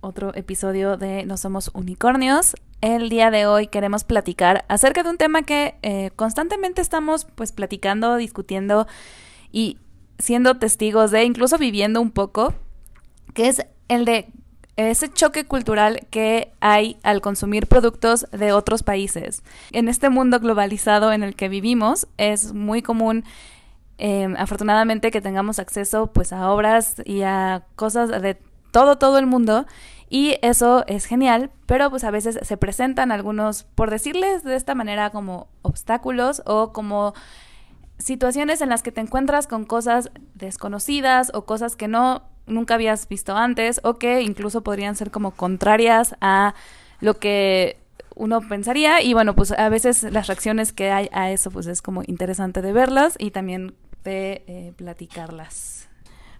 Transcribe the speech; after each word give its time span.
otro 0.00 0.34
episodio 0.34 0.96
de 0.96 1.24
No 1.26 1.36
Somos 1.36 1.70
Unicornios. 1.74 2.54
El 2.80 3.08
día 3.08 3.30
de 3.30 3.46
hoy 3.46 3.66
queremos 3.66 4.04
platicar 4.04 4.64
acerca 4.68 5.02
de 5.02 5.10
un 5.10 5.16
tema 5.16 5.42
que 5.42 5.76
eh, 5.82 6.10
constantemente 6.16 6.80
estamos 6.80 7.24
pues 7.24 7.52
platicando, 7.52 8.16
discutiendo 8.16 8.86
y 9.50 9.78
siendo 10.18 10.56
testigos 10.58 11.10
de, 11.10 11.24
incluso 11.24 11.58
viviendo 11.58 12.00
un 12.00 12.10
poco, 12.10 12.54
que 13.34 13.48
es 13.48 13.66
el 13.88 14.04
de 14.04 14.28
ese 14.76 15.12
choque 15.12 15.44
cultural 15.44 16.06
que 16.10 16.52
hay 16.60 16.98
al 17.02 17.20
consumir 17.20 17.66
productos 17.66 18.26
de 18.30 18.52
otros 18.52 18.84
países. 18.84 19.42
En 19.72 19.88
este 19.88 20.08
mundo 20.08 20.38
globalizado 20.38 21.12
en 21.12 21.24
el 21.24 21.34
que 21.34 21.48
vivimos 21.48 22.06
es 22.16 22.52
muy 22.52 22.82
común 22.82 23.24
eh, 24.00 24.32
afortunadamente 24.38 25.10
que 25.10 25.20
tengamos 25.20 25.58
acceso 25.58 26.06
pues 26.12 26.32
a 26.32 26.52
obras 26.52 27.02
y 27.04 27.22
a 27.22 27.64
cosas 27.74 28.22
de 28.22 28.36
todo, 28.70 28.98
todo 28.98 29.18
el 29.18 29.26
mundo. 29.26 29.66
Y 30.10 30.36
eso 30.40 30.84
es 30.86 31.04
genial, 31.04 31.50
pero 31.66 31.90
pues 31.90 32.04
a 32.04 32.10
veces 32.10 32.38
se 32.40 32.56
presentan 32.56 33.12
algunos, 33.12 33.64
por 33.64 33.90
decirles 33.90 34.42
de 34.42 34.56
esta 34.56 34.74
manera, 34.74 35.10
como 35.10 35.48
obstáculos 35.62 36.42
o 36.46 36.72
como 36.72 37.12
situaciones 37.98 38.62
en 38.62 38.70
las 38.70 38.82
que 38.82 38.92
te 38.92 39.00
encuentras 39.00 39.46
con 39.46 39.64
cosas 39.64 40.10
desconocidas 40.34 41.30
o 41.34 41.44
cosas 41.44 41.76
que 41.76 41.88
no 41.88 42.22
nunca 42.46 42.74
habías 42.74 43.08
visto 43.08 43.36
antes 43.36 43.80
o 43.84 43.98
que 43.98 44.22
incluso 44.22 44.62
podrían 44.62 44.96
ser 44.96 45.10
como 45.10 45.32
contrarias 45.32 46.16
a 46.20 46.54
lo 47.00 47.18
que 47.18 47.76
uno 48.14 48.40
pensaría 48.40 49.02
y 49.02 49.12
bueno 49.12 49.34
pues 49.34 49.52
a 49.52 49.68
veces 49.68 50.02
las 50.04 50.26
reacciones 50.28 50.72
que 50.72 50.90
hay 50.90 51.08
a 51.12 51.30
eso 51.30 51.50
pues 51.50 51.66
es 51.66 51.82
como 51.82 52.02
interesante 52.06 52.62
de 52.62 52.72
verlas 52.72 53.16
y 53.18 53.32
también 53.32 53.74
de 54.04 54.42
eh, 54.46 54.72
platicarlas. 54.76 55.77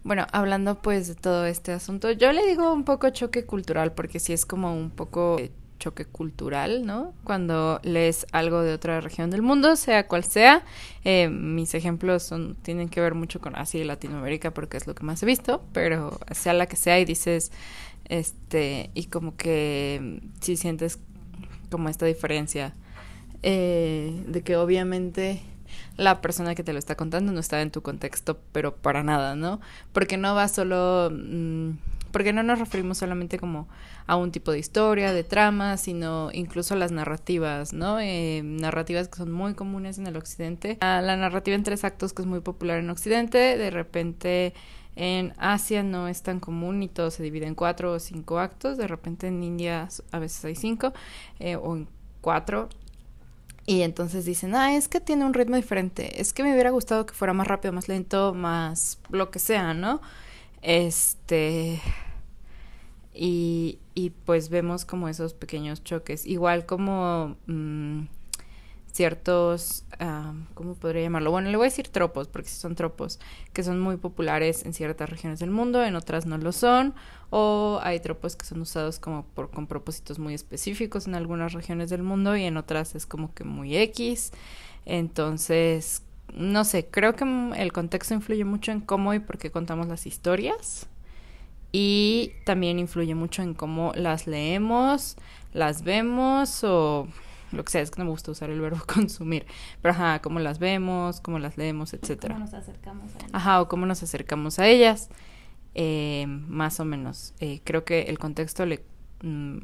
Bueno, 0.05 0.27
hablando 0.33 0.81
pues 0.81 1.09
de 1.09 1.15
todo 1.15 1.47
este 1.47 1.73
asunto, 1.73 2.11
yo 2.13 2.33
le 2.33 2.47
digo 2.47 2.73
un 2.73 2.85
poco 2.85 3.11
choque 3.11 3.45
cultural 3.45 3.93
porque 3.93 4.21
sí 4.21 4.33
es 4.33 4.47
como 4.47 4.75
un 4.75 4.91
poco 4.91 5.39
choque 5.79 6.05
cultural, 6.05 6.85
¿no? 6.85 7.15
Cuando 7.25 7.81
lees 7.83 8.27
algo 8.33 8.63
de 8.63 8.73
otra 8.73 9.01
región 9.01 9.31
del 9.31 9.43
mundo, 9.43 9.77
sea 9.77 10.07
cual 10.09 10.25
sea, 10.25 10.65
eh, 11.05 11.29
mis 11.29 11.75
ejemplos 11.75 12.23
son 12.23 12.57
tienen 12.63 12.89
que 12.89 13.01
ver 13.01 13.15
mucho 13.15 13.41
con 13.41 13.57
Asia 13.57 13.81
y 13.81 13.85
Latinoamérica 13.85 14.53
porque 14.53 14.77
es 14.77 14.87
lo 14.87 14.95
que 14.95 15.05
más 15.05 15.23
he 15.23 15.27
visto, 15.27 15.63
pero 15.73 16.19
sea 16.33 16.53
la 16.53 16.67
que 16.67 16.77
sea 16.77 16.99
y 16.99 17.05
dices, 17.05 17.53
este, 18.07 18.91
y 18.95 19.05
como 19.07 19.37
que 19.37 20.21
si 20.41 20.57
sientes 20.57 20.99
como 21.71 21.89
esta 21.89 22.07
diferencia 22.07 22.75
eh, 23.43 24.25
de 24.27 24.43
que 24.43 24.57
obviamente 24.57 25.41
la 25.97 26.21
persona 26.21 26.55
que 26.55 26.65
te 26.65 26.73
lo 26.73 26.79
está 26.79 26.97
contando 26.97 27.33
no 27.33 27.41
está 27.41 27.61
en 27.63 27.71
tu 27.71 27.83
contexto, 27.83 28.39
pero 28.53 28.75
para 28.75 29.03
nada, 29.03 29.35
¿no? 29.35 29.61
Porque 29.93 30.17
no 30.17 30.35
va 30.35 30.49
solo... 30.49 31.11
Mm, 31.13 31.73
porque 32.11 32.33
no 32.33 32.43
nos 32.43 32.59
referimos 32.59 32.99
solamente 32.99 33.39
como 33.39 33.69
a 34.07 34.17
un 34.17 34.33
tipo 34.33 34.51
de 34.51 34.59
historia, 34.59 35.13
de 35.13 35.25
trama, 35.25 35.77
sino 35.77 36.31
incluso 36.33 36.75
a 36.75 36.77
las 36.79 36.91
narrativas, 36.91 37.73
¿no? 37.73 38.01
Eh, 38.01 38.41
narrativas 38.43 39.09
que 39.09 39.19
son 39.19 39.31
muy 39.31 39.55
comunes 39.55 39.99
en 39.99 40.07
el 40.07 40.17
occidente. 40.17 40.79
A 40.81 41.03
la 41.03 41.17
narrativa 41.17 41.55
en 41.55 41.65
tres 41.65 41.85
actos 41.85 42.13
que 42.13 42.23
es 42.23 42.27
muy 42.27 42.41
popular 42.41 42.79
en 42.79 42.89
occidente, 42.89 43.59
de 43.59 43.71
repente 43.71 44.55
en 44.97 45.33
Asia 45.39 45.83
no 45.83 46.09
es 46.09 46.23
tan 46.23 46.41
común 46.41 46.83
y 46.83 46.89
todo 46.89 47.11
se 47.11 47.23
divide 47.23 47.47
en 47.47 47.55
cuatro 47.55 47.93
o 47.93 47.99
cinco 48.01 48.39
actos, 48.39 48.77
de 48.77 48.89
repente 48.89 49.29
en 49.29 49.43
India 49.43 49.89
a 50.11 50.19
veces 50.19 50.45
hay 50.45 50.57
cinco 50.57 50.93
eh, 51.39 51.57
o 51.57 51.77
en 51.77 51.89
cuatro 52.21 52.69
y 53.69 53.83
entonces 53.83 54.25
dicen, 54.25 54.55
ah, 54.55 54.75
es 54.75 54.89
que 54.89 54.99
tiene 54.99 55.27
un 55.27 55.35
ritmo 55.35 55.57
diferente, 55.57 56.23
es 56.23 56.33
que 56.33 56.43
me 56.43 56.55
hubiera 56.55 56.71
gustado 56.71 57.05
que 57.05 57.13
fuera 57.13 57.35
más 57.35 57.47
rápido, 57.47 57.71
más 57.75 57.87
lento, 57.87 58.33
más 58.33 58.99
lo 59.11 59.31
que 59.31 59.39
sea, 59.39 59.75
¿no? 59.75 60.01
Este... 60.63 61.79
Y, 63.13 63.79
y 63.95 64.09
pues 64.11 64.49
vemos 64.49 64.87
como 64.87 65.07
esos 65.07 65.35
pequeños 65.35 65.85
choques, 65.85 66.25
igual 66.25 66.65
como... 66.65 67.37
Mm, 67.47 68.05
ciertos, 68.93 69.85
¿cómo 70.55 70.75
podría 70.75 71.03
llamarlo? 71.03 71.31
Bueno, 71.31 71.51
le 71.51 71.57
voy 71.57 71.67
a 71.67 71.71
decir 71.71 71.89
tropos, 71.89 72.29
porque 72.29 72.49
son 72.49 72.75
tropos 72.75 73.21
que 73.53 73.63
son 73.63 73.81
muy 73.81 73.97
populares 73.97 74.65
en 74.65 74.75
ciertas 74.75 75.09
regiones 75.09 75.39
del 75.39 75.51
mundo, 75.51 75.85
en 75.85 75.95
otras 75.97 76.27
no 76.27 76.39
lo 76.39 76.53
son, 76.53 76.95
o 77.31 77.79
hay 77.83 78.01
tropos 78.01 78.37
que 78.37 78.47
son 78.47 78.61
usados 78.61 78.99
como 78.99 79.25
por, 79.25 79.51
con 79.51 79.67
propósitos 79.67 80.19
muy 80.19 80.35
específicos 80.35 81.07
en 81.07 81.15
algunas 81.15 81.53
regiones 81.53 81.91
del 81.91 82.03
mundo 82.03 82.37
y 82.37 82.45
en 82.45 82.57
otras 82.57 82.95
es 82.95 83.07
como 83.07 83.35
que 83.35 83.45
muy 83.45 83.77
X. 83.77 84.33
Entonces, 84.85 86.03
no 86.35 86.65
sé, 86.65 86.87
creo 86.87 87.15
que 87.15 87.25
el 87.57 87.73
contexto 87.73 88.15
influye 88.15 88.45
mucho 88.45 88.73
en 88.73 88.81
cómo 88.81 89.15
y 89.15 89.19
por 89.19 89.39
qué 89.39 89.51
contamos 89.51 89.89
las 89.89 90.07
historias. 90.07 90.87
Y 91.71 92.33
también 92.47 92.79
influye 92.79 93.15
mucho 93.15 93.43
en 93.43 93.53
cómo 93.53 93.93
las 93.95 94.27
leemos, 94.27 95.17
las 95.53 95.83
vemos 95.83 96.65
o 96.65 97.07
lo 97.53 97.65
que 97.65 97.73
sea, 97.73 97.81
es 97.81 97.91
que 97.91 97.99
no 97.99 98.05
me 98.05 98.11
gusta 98.11 98.31
usar 98.31 98.51
el 98.51 98.61
verbo 98.61 98.81
consumir, 98.93 99.47
pero 99.83 99.93
ajá, 99.93 100.21
cómo 100.21 100.41
las 100.41 100.59
vemos, 100.59 101.21
cómo 101.21 101.39
las 101.39 101.57
leemos, 101.57 101.95
etcétera. 101.95 102.35
¿Cómo 102.35 102.47
nos 102.47 102.55
acercamos 102.55 103.15
a 103.15 103.19
ellas? 103.19 103.31
Ajá, 103.33 103.61
o 103.61 103.69
cómo 103.69 103.87
nos 103.87 104.03
acercamos 104.03 104.59
a 104.59 104.67
ellas, 104.67 105.11
eh, 105.75 106.27
más 106.27 106.81
o 106.81 106.85
menos. 106.85 107.35
Eh, 107.41 107.61
creo 107.65 107.85
que 107.85 108.03
el 108.03 108.19
contexto 108.19 108.67
le, 108.67 108.85
mm, 109.23 109.59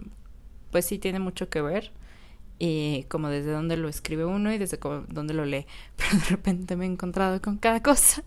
pues 0.70 0.86
sí 0.86 0.98
tiene 0.98 1.18
mucho 1.18 1.48
que 1.48 1.60
ver, 1.60 1.92
y 2.58 3.04
como 3.04 3.28
desde 3.28 3.50
dónde 3.50 3.76
lo 3.76 3.88
escribe 3.88 4.24
uno 4.24 4.52
y 4.52 4.58
desde 4.58 4.78
dónde 5.08 5.34
lo 5.34 5.44
lee, 5.44 5.66
pero 5.96 6.16
de 6.18 6.24
repente 6.30 6.76
me 6.76 6.84
he 6.84 6.88
encontrado 6.88 7.40
con 7.40 7.58
cada 7.58 7.82
cosa. 7.82 8.22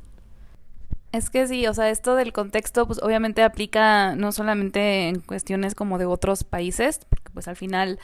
Es 1.13 1.29
que 1.29 1.47
sí, 1.47 1.65
o 1.67 1.73
sea, 1.73 1.89
esto 1.89 2.15
del 2.15 2.33
contexto, 2.33 2.85
pues 2.85 3.01
obviamente 3.01 3.41
aplica 3.41 4.15
no 4.15 4.31
solamente 4.33 5.07
en 5.07 5.21
cuestiones 5.21 5.73
como 5.73 5.97
de 5.97 6.05
otros 6.05 6.43
países, 6.43 6.99
porque 7.09 7.31
pues 7.33 7.47
al 7.47 7.55
final 7.55 7.97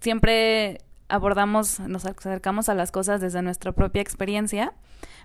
siempre 0.00 0.78
abordamos, 1.08 1.80
nos 1.80 2.04
acercamos 2.04 2.68
a 2.68 2.74
las 2.74 2.92
cosas 2.92 3.20
desde 3.20 3.42
nuestra 3.42 3.72
propia 3.72 4.02
experiencia, 4.02 4.74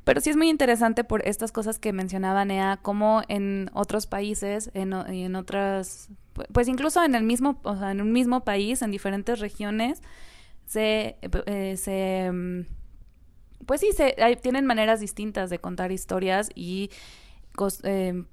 pero 0.04 0.22
sí 0.22 0.30
es 0.30 0.38
muy 0.38 0.50
interesante 0.50 1.04
por 1.04 1.28
estas 1.28 1.52
cosas 1.52 1.80
que 1.80 1.94
mencionaba 1.94 2.46
Nea, 2.46 2.80
como 2.82 3.22
en 3.28 3.70
otros 3.74 4.08
países, 4.08 4.72
en, 4.74 5.36
otras, 5.36 6.10
pues 6.52 6.68
incluso 6.68 7.04
en 7.04 7.16
el 7.16 7.24
mismo, 7.24 7.60
o 7.64 7.76
sea, 7.76 7.92
en 7.92 8.02
un 8.02 8.12
mismo 8.12 8.44
país, 8.44 8.82
en 8.82 8.92
diferentes 8.92 9.40
regiones, 9.40 10.02
se, 10.66 11.18
eh, 11.46 11.78
se 11.78 12.32
pues 13.66 13.82
sí, 13.82 13.92
se, 13.94 14.16
tienen 14.42 14.66
maneras 14.66 15.00
distintas 15.00 15.50
de 15.50 15.60
contar 15.60 15.92
historias 15.92 16.50
y 16.56 16.90
eh, 17.84 18.24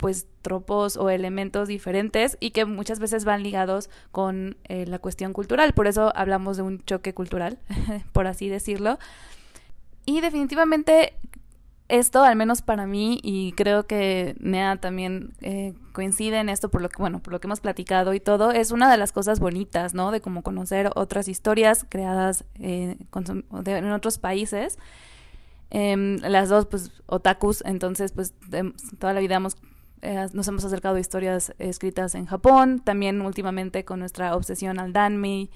pues 0.00 0.26
tropos 0.40 0.96
o 0.96 1.10
elementos 1.10 1.68
diferentes 1.68 2.38
y 2.40 2.52
que 2.52 2.64
muchas 2.64 2.98
veces 2.98 3.26
van 3.26 3.42
ligados 3.42 3.90
con 4.12 4.56
eh, 4.64 4.86
la 4.86 4.98
cuestión 4.98 5.34
cultural. 5.34 5.74
Por 5.74 5.86
eso 5.86 6.10
hablamos 6.16 6.56
de 6.56 6.62
un 6.62 6.82
choque 6.84 7.12
cultural, 7.12 7.58
por 8.12 8.26
así 8.26 8.48
decirlo. 8.48 8.98
Y 10.06 10.22
definitivamente 10.22 11.12
esto, 11.88 12.22
al 12.22 12.34
menos 12.34 12.62
para 12.62 12.86
mí, 12.86 13.20
y 13.22 13.52
creo 13.52 13.86
que 13.86 14.36
Nea 14.40 14.76
también 14.76 15.34
eh, 15.42 15.74
coincide 15.92 16.38
en 16.38 16.48
esto 16.48 16.70
por 16.70 16.80
lo 16.80 16.88
que, 16.88 16.96
bueno, 16.96 17.20
por 17.20 17.34
lo 17.34 17.40
que 17.40 17.46
hemos 17.46 17.60
platicado 17.60 18.14
y 18.14 18.20
todo, 18.20 18.52
es 18.52 18.70
una 18.70 18.90
de 18.90 18.96
las 18.96 19.12
cosas 19.12 19.38
bonitas, 19.38 19.92
¿no? 19.92 20.12
De 20.12 20.22
como 20.22 20.42
conocer 20.42 20.90
otras 20.94 21.28
historias 21.28 21.84
creadas 21.86 22.44
eh, 22.58 22.96
en 23.66 23.92
otros 23.92 24.16
países. 24.16 24.78
Em, 25.68 26.16
las 26.22 26.48
dos, 26.48 26.66
pues, 26.66 26.90
otakus, 27.06 27.62
entonces, 27.66 28.12
pues, 28.12 28.34
toda 28.98 29.12
la 29.12 29.20
vida 29.20 29.36
hemos 29.36 29.56
eh, 30.02 30.26
nos 30.32 30.48
hemos 30.48 30.64
acercado 30.64 30.96
a 30.96 31.00
historias 31.00 31.54
escritas 31.58 32.14
en 32.14 32.26
Japón, 32.26 32.80
también 32.80 33.20
últimamente 33.20 33.84
con 33.84 34.00
nuestra 34.00 34.34
obsesión 34.36 34.78
al 34.78 34.92
Danmi 34.92 35.50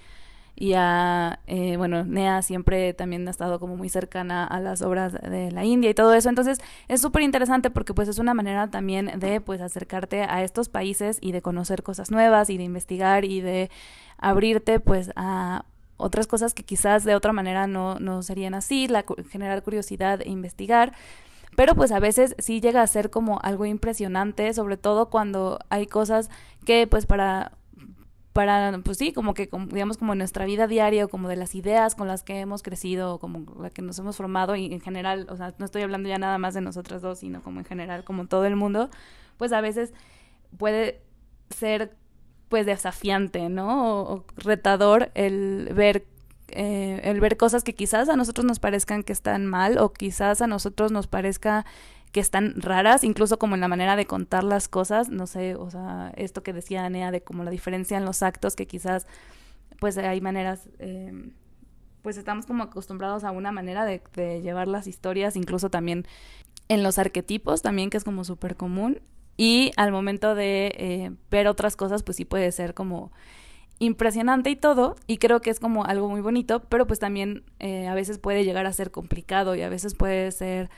y 0.57 0.75
a, 0.75 1.41
eh, 1.47 1.77
bueno, 1.77 2.05
Nea 2.05 2.43
siempre 2.43 2.95
también 2.95 3.27
ha 3.27 3.31
estado 3.31 3.59
como 3.59 3.77
muy 3.77 3.89
cercana 3.89 4.45
a 4.45 4.61
las 4.61 4.83
obras 4.83 5.13
de 5.13 5.51
la 5.51 5.65
India 5.65 5.91
y 5.91 5.95
todo 5.95 6.15
eso, 6.15 6.29
entonces 6.29 6.59
es 6.89 7.01
súper 7.01 7.23
interesante 7.23 7.71
porque 7.71 7.95
pues 7.95 8.09
es 8.09 8.19
una 8.19 8.35
manera 8.35 8.71
también 8.71 9.19
de 9.19 9.41
pues 9.41 9.61
acercarte 9.61 10.23
a 10.23 10.45
estos 10.45 10.69
países 10.69 11.19
y 11.21 11.33
de 11.33 11.43
conocer 11.43 11.83
cosas 11.83 12.11
nuevas 12.11 12.51
y 12.51 12.57
de 12.57 12.65
investigar 12.65 13.25
y 13.25 13.41
de 13.41 13.71
abrirte 14.19 14.79
pues 14.79 15.11
a 15.17 15.65
otras 15.97 16.27
cosas 16.27 16.55
que 16.55 16.63
quizás 16.63 17.05
de 17.05 17.15
otra 17.15 17.33
manera 17.33 17.67
no, 17.67 17.99
no 17.99 18.23
serían 18.23 18.55
así, 18.55 18.89
la, 18.89 19.05
generar 19.31 19.63
curiosidad 19.63 20.21
e 20.21 20.31
investigar. 20.31 20.93
Pero 21.57 21.75
pues 21.75 21.93
a 21.93 22.01
veces 22.01 22.35
sí 22.39 22.61
llega 22.61 22.83
a 22.83 22.87
ser 22.87 23.11
como 23.11 23.41
algo 23.43 23.67
impresionante, 23.67 24.53
sobre 24.55 24.77
todo 24.77 25.11
cuando 25.11 25.59
hay 25.69 25.87
cosas 25.87 26.31
que 26.65 26.87
pues 26.87 27.07
para 27.07 27.53
para, 28.35 28.81
pues 28.85 28.99
sí, 28.99 29.13
como 29.13 29.33
que, 29.33 29.49
digamos, 29.69 29.97
como 29.97 30.17
nuestra 30.17 30.45
vida 30.45 30.67
diaria, 30.67 31.07
como 31.07 31.29
de 31.29 31.37
las 31.37 31.55
ideas 31.55 31.95
con 31.95 32.09
las 32.09 32.25
que 32.25 32.41
hemos 32.41 32.65
crecido, 32.65 33.21
como 33.21 33.47
la 33.63 33.71
que 33.71 33.81
nos 33.81 33.97
hemos 34.01 34.17
formado 34.17 34.57
y 34.57 34.73
en 34.73 34.81
general, 34.81 35.29
o 35.31 35.37
sea, 35.37 35.55
no 35.59 35.65
estoy 35.65 35.83
hablando 35.83 36.09
ya 36.09 36.19
nada 36.19 36.37
más 36.37 36.53
de 36.53 36.61
nosotras 36.61 37.01
dos, 37.01 37.21
sino 37.21 37.45
como 37.45 37.61
en 37.61 37.65
general, 37.65 38.03
como 38.03 38.27
todo 38.27 38.45
el 38.45 38.57
mundo, 38.57 38.91
pues 39.39 39.53
a 39.53 39.61
veces 39.61 39.95
puede 40.59 41.01
ser, 41.51 41.95
pues, 42.49 42.67
desafiante, 42.67 43.49
¿no? 43.49 44.03
O, 44.03 44.25
retador 44.37 45.13
el 45.15 45.71
ver 45.73 46.05
eh, 46.49 47.01
el 47.05 47.21
ver 47.21 47.37
cosas 47.37 47.65
que 47.65 47.75
quizás 47.75 48.09
a 48.09 48.17
nosotros 48.17 48.45
nos 48.45 48.59
parezcan 48.59 49.03
que 49.03 49.13
están 49.13 49.47
mal 49.47 49.79
o 49.79 49.93
quizás 49.93 50.43
a 50.43 50.47
nosotros 50.47 50.93
nos 50.93 51.07
parezca 51.07 51.65
que 52.13 52.21
están 52.21 52.61
raras, 52.61 53.03
incluso 53.03 53.41
como 53.41 53.57
en 53.57 53.61
la 53.61 53.67
manera 53.67 53.97
de 53.97 54.07
contar 54.07 54.45
las 54.45 54.69
cosas, 54.69 55.09
no 55.09 55.27
sé, 55.27 55.57
o 55.57 55.69
sea, 55.69 56.13
esto 56.17 56.45
que 56.45 56.53
decía 56.53 56.85
Anea 56.85 57.11
de 57.11 57.23
como 57.23 57.43
la 57.43 57.51
diferencia 57.51 57.97
en 57.97 58.05
los 58.05 58.23
actos, 58.23 58.55
que 58.55 58.69
quizás 58.69 59.09
pues 59.81 59.99
hay 59.99 60.21
maneras, 60.21 60.69
eh, 60.79 61.33
pues 62.03 62.17
estamos 62.17 62.47
como 62.47 62.63
acostumbrados 62.63 63.25
a 63.25 63.33
una 63.33 63.51
manera 63.51 63.85
de, 63.85 64.01
llevar 64.43 64.69
las 64.69 64.87
historias, 64.87 65.35
incluso 65.35 65.71
también 65.71 66.07
en 66.69 66.85
los 66.85 66.99
arquetipos, 66.99 67.63
también 67.63 67.91
que 67.91 67.97
es 67.97 68.05
como 68.05 68.23
súper 68.23 68.55
común, 68.55 69.01
y 69.37 69.73
al 69.77 69.91
momento 69.91 70.37
de 70.37 70.73
eh, 70.79 71.11
ver 71.33 71.49
otras 71.49 71.75
cosas, 71.75 72.05
pues 72.05 72.17
sí 72.17 72.25
puede 72.25 72.53
ser 72.53 72.75
como 72.75 73.11
impresionante 73.79 74.51
y 74.51 74.57
todo, 74.57 74.97
y 75.07 75.19
creo 75.19 75.41
que 75.41 75.51
es 75.51 75.61
como 75.61 75.85
algo 75.85 76.09
muy 76.09 76.21
bonito, 76.21 76.61
pero 76.69 76.87
pues 76.87 76.99
también 76.99 77.45
eh, 77.59 77.87
a 77.89 77.95
veces 77.95 78.19
puede 78.19 78.45
llegar 78.45 78.67
a 78.67 78.73
ser 78.73 78.91
complicado 78.91 79.55
y 79.55 79.63
a 79.63 79.69
veces 79.69 79.95
puede 79.95 80.31
ser 80.33 80.71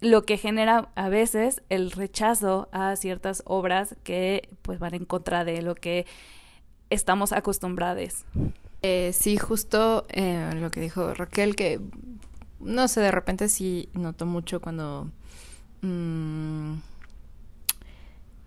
lo 0.00 0.24
que 0.24 0.36
genera 0.36 0.90
a 0.96 1.08
veces 1.08 1.62
el 1.68 1.92
rechazo 1.92 2.68
a 2.72 2.96
ciertas 2.96 3.42
obras 3.46 3.96
que 4.02 4.48
pues 4.62 4.78
van 4.78 4.94
en 4.94 5.04
contra 5.04 5.44
de 5.44 5.62
lo 5.62 5.74
que 5.74 6.06
estamos 6.90 7.32
acostumbrados. 7.32 8.24
Eh, 8.82 9.12
sí, 9.12 9.36
justo 9.36 10.04
eh, 10.08 10.50
lo 10.56 10.70
que 10.70 10.80
dijo 10.80 11.14
Raquel, 11.14 11.54
que 11.54 11.80
no 12.58 12.88
sé, 12.88 13.00
de 13.00 13.12
repente 13.12 13.48
sí 13.48 13.88
noto 13.94 14.26
mucho 14.26 14.60
cuando 14.60 15.08
mm, 15.82 16.74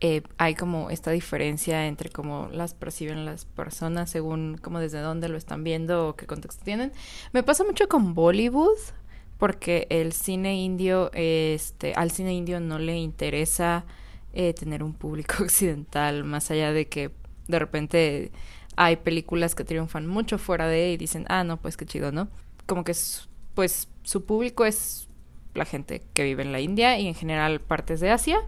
eh, 0.02 0.24
hay 0.38 0.56
como 0.56 0.90
esta 0.90 1.12
diferencia 1.12 1.88
entre 1.88 2.10
cómo 2.10 2.50
las 2.52 2.74
perciben 2.74 3.26
las 3.26 3.46
personas 3.46 4.10
según 4.10 4.58
como 4.62 4.80
desde 4.80 5.00
dónde 5.00 5.30
lo 5.30 5.38
están 5.38 5.64
viendo 5.64 6.10
o 6.10 6.16
qué 6.16 6.26
contexto 6.26 6.64
tienen. 6.66 6.92
Me 7.32 7.44
pasa 7.44 7.64
mucho 7.64 7.88
con 7.88 8.14
Bollywood 8.14 8.78
porque 9.38 9.88
el 9.90 10.14
cine 10.14 10.56
indio, 10.56 11.12
este, 11.14 11.94
al 11.94 12.12
cine 12.12 12.34
indio 12.34 12.60
no 12.60 12.78
le 12.78 12.98
interesa 12.98 13.86
eh, 14.34 14.54
tener 14.54 14.84
un 14.84 14.94
público 14.94 15.36
occidental, 15.44 16.24
más 16.24 16.52
allá 16.52 16.74
de 16.74 16.88
que 16.88 17.12
de 17.48 17.60
repente 17.60 18.32
hay 18.76 18.98
películas 18.98 19.56
que 19.56 19.64
triunfan 19.64 20.08
mucho 20.08 20.38
fuera 20.38 20.68
de 20.68 20.92
y 20.92 20.98
dicen, 20.98 21.26
ah, 21.30 21.44
no, 21.44 21.58
pues 21.58 21.78
qué 21.78 21.86
chido, 21.86 22.12
¿no? 22.12 22.28
Como 22.66 22.84
que, 22.84 22.94
pues, 23.54 23.88
su 24.04 24.26
público 24.26 24.66
es 24.66 25.08
la 25.54 25.64
gente 25.64 26.02
que 26.14 26.24
vive 26.24 26.44
en 26.44 26.52
la 26.52 26.60
India 26.60 27.00
y 27.00 27.08
en 27.08 27.16
general 27.16 27.62
partes 27.62 28.02
de 28.02 28.12
Asia 28.12 28.42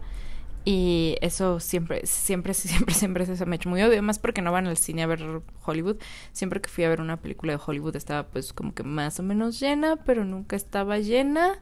y 0.70 1.16
eso 1.22 1.60
siempre, 1.60 2.04
siempre, 2.04 2.52
siempre, 2.54 2.94
siempre 2.94 3.24
se 3.24 3.46
me 3.46 3.54
ha 3.54 3.56
hecho 3.56 3.70
muy 3.70 3.82
obvio, 3.82 4.02
más 4.02 4.18
porque 4.18 4.42
no 4.42 4.52
van 4.52 4.66
al 4.66 4.76
cine 4.76 5.02
a 5.02 5.06
ver 5.06 5.40
Hollywood. 5.64 5.96
Siempre 6.32 6.60
que 6.60 6.68
fui 6.68 6.84
a 6.84 6.90
ver 6.90 7.00
una 7.00 7.16
película 7.16 7.54
de 7.54 7.60
Hollywood 7.64 7.96
estaba 7.96 8.28
pues 8.28 8.52
como 8.52 8.74
que 8.74 8.82
más 8.82 9.18
o 9.18 9.22
menos 9.22 9.58
llena, 9.60 9.96
pero 9.96 10.26
nunca 10.26 10.56
estaba 10.56 10.98
llena. 10.98 11.58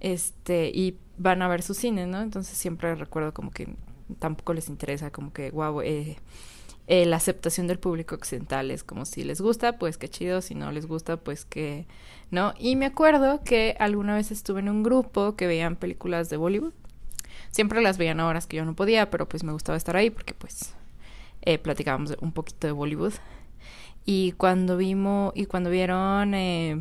Este, 0.00 0.72
y 0.74 0.98
van 1.16 1.42
a 1.42 1.48
ver 1.48 1.62
su 1.62 1.74
cine, 1.74 2.06
¿no? 2.06 2.22
Entonces 2.22 2.58
siempre 2.58 2.96
recuerdo 2.96 3.32
como 3.32 3.52
que 3.52 3.76
tampoco 4.18 4.52
les 4.52 4.68
interesa, 4.68 5.12
como 5.12 5.32
que, 5.32 5.52
wow, 5.52 5.80
eh, 5.82 6.16
eh, 6.88 7.06
la 7.06 7.18
aceptación 7.18 7.68
del 7.68 7.78
público 7.78 8.16
occidental 8.16 8.72
es 8.72 8.82
como 8.82 9.04
si 9.04 9.22
les 9.22 9.40
gusta, 9.40 9.78
pues 9.78 9.96
qué 9.96 10.08
chido, 10.08 10.40
si 10.40 10.56
no 10.56 10.72
les 10.72 10.86
gusta, 10.86 11.18
pues 11.18 11.44
que, 11.44 11.86
¿no? 12.32 12.52
Y 12.58 12.74
me 12.74 12.86
acuerdo 12.86 13.44
que 13.44 13.76
alguna 13.78 14.16
vez 14.16 14.32
estuve 14.32 14.58
en 14.58 14.70
un 14.70 14.82
grupo 14.82 15.36
que 15.36 15.46
veían 15.46 15.76
películas 15.76 16.30
de 16.30 16.36
Bollywood 16.36 16.72
Siempre 17.54 17.80
las 17.80 17.98
veían 17.98 18.18
a 18.18 18.26
horas 18.26 18.48
que 18.48 18.56
yo 18.56 18.64
no 18.64 18.74
podía, 18.74 19.10
pero 19.10 19.28
pues 19.28 19.44
me 19.44 19.52
gustaba 19.52 19.78
estar 19.78 19.94
ahí 19.94 20.10
porque 20.10 20.34
pues 20.34 20.74
eh, 21.42 21.56
platicábamos 21.56 22.16
un 22.20 22.32
poquito 22.32 22.66
de 22.66 22.72
Bollywood. 22.72 23.12
Y 24.04 24.32
cuando 24.32 24.76
vimos, 24.76 25.32
y 25.36 25.46
cuando 25.46 25.70
vieron 25.70 26.34
eh, 26.34 26.76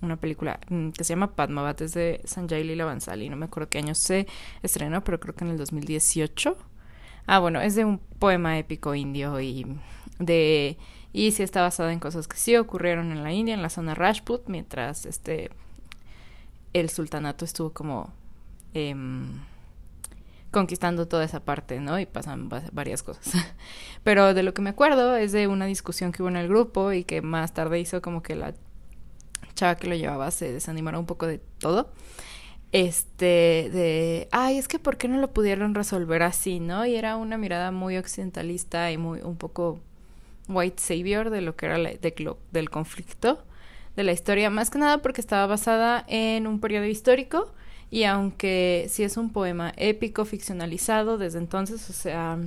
una 0.00 0.16
película 0.16 0.58
mm, 0.70 0.92
que 0.92 1.04
se 1.04 1.12
llama 1.12 1.36
Padmavat, 1.36 1.82
es 1.82 1.92
de 1.92 2.22
Sanjay 2.24 2.64
Lila 2.64 2.86
Bansali, 2.86 3.28
no 3.28 3.36
me 3.36 3.44
acuerdo 3.44 3.68
qué 3.68 3.76
año 3.76 3.94
se 3.94 4.26
estrenó, 4.62 5.04
pero 5.04 5.20
creo 5.20 5.34
que 5.34 5.44
en 5.44 5.50
el 5.50 5.58
2018. 5.58 6.56
Ah, 7.26 7.38
bueno, 7.38 7.60
es 7.60 7.74
de 7.74 7.84
un 7.84 7.98
poema 7.98 8.58
épico 8.58 8.94
indio 8.94 9.38
y 9.38 9.66
de 10.18 10.78
y 11.12 11.32
sí 11.32 11.42
está 11.42 11.60
basada 11.60 11.92
en 11.92 12.00
cosas 12.00 12.26
que 12.26 12.38
sí 12.38 12.56
ocurrieron 12.56 13.12
en 13.12 13.22
la 13.22 13.34
India, 13.34 13.52
en 13.52 13.60
la 13.60 13.68
zona 13.68 13.94
Rajput, 13.94 14.48
mientras 14.48 15.04
este 15.04 15.50
el 16.72 16.88
sultanato 16.88 17.44
estuvo 17.44 17.74
como 17.74 18.14
eh, 18.72 18.94
conquistando 20.50 21.06
toda 21.08 21.24
esa 21.24 21.44
parte, 21.44 21.80
¿no? 21.80 21.98
Y 21.98 22.06
pasan 22.06 22.48
varias 22.72 23.02
cosas. 23.02 23.32
Pero 24.04 24.34
de 24.34 24.42
lo 24.42 24.54
que 24.54 24.62
me 24.62 24.70
acuerdo 24.70 25.16
es 25.16 25.32
de 25.32 25.46
una 25.46 25.66
discusión 25.66 26.12
que 26.12 26.22
hubo 26.22 26.28
en 26.28 26.36
el 26.36 26.48
grupo 26.48 26.92
y 26.92 27.04
que 27.04 27.22
más 27.22 27.52
tarde 27.52 27.80
hizo 27.80 28.00
como 28.02 28.22
que 28.22 28.34
la 28.34 28.54
chava 29.54 29.76
que 29.76 29.88
lo 29.88 29.94
llevaba 29.94 30.30
se 30.30 30.52
desanimara 30.52 30.98
un 30.98 31.06
poco 31.06 31.26
de 31.26 31.38
todo. 31.58 31.92
Este, 32.72 33.70
de, 33.72 34.28
ay, 34.32 34.58
es 34.58 34.68
que 34.68 34.78
¿por 34.78 34.96
qué 34.96 35.08
no 35.08 35.18
lo 35.18 35.32
pudieron 35.32 35.74
resolver 35.74 36.22
así, 36.22 36.60
no? 36.60 36.84
Y 36.84 36.96
era 36.96 37.16
una 37.16 37.38
mirada 37.38 37.70
muy 37.70 37.96
occidentalista 37.96 38.90
y 38.92 38.98
muy, 38.98 39.20
un 39.20 39.36
poco 39.36 39.80
white 40.48 40.80
savior 40.82 41.30
de 41.30 41.40
lo 41.40 41.56
que 41.56 41.66
era 41.66 41.78
la, 41.78 41.90
del 42.52 42.70
conflicto 42.70 43.44
de 43.96 44.04
la 44.04 44.12
historia, 44.12 44.50
más 44.50 44.70
que 44.70 44.78
nada 44.78 44.98
porque 44.98 45.20
estaba 45.20 45.46
basada 45.46 46.04
en 46.06 46.46
un 46.46 46.60
periodo 46.60 46.84
histórico 46.84 47.52
y 47.90 48.04
aunque 48.04 48.86
sí 48.88 49.02
es 49.04 49.16
un 49.16 49.30
poema 49.30 49.72
épico, 49.76 50.24
ficcionalizado, 50.24 51.18
desde 51.18 51.38
entonces, 51.38 51.88
o 51.88 51.92
sea, 51.92 52.38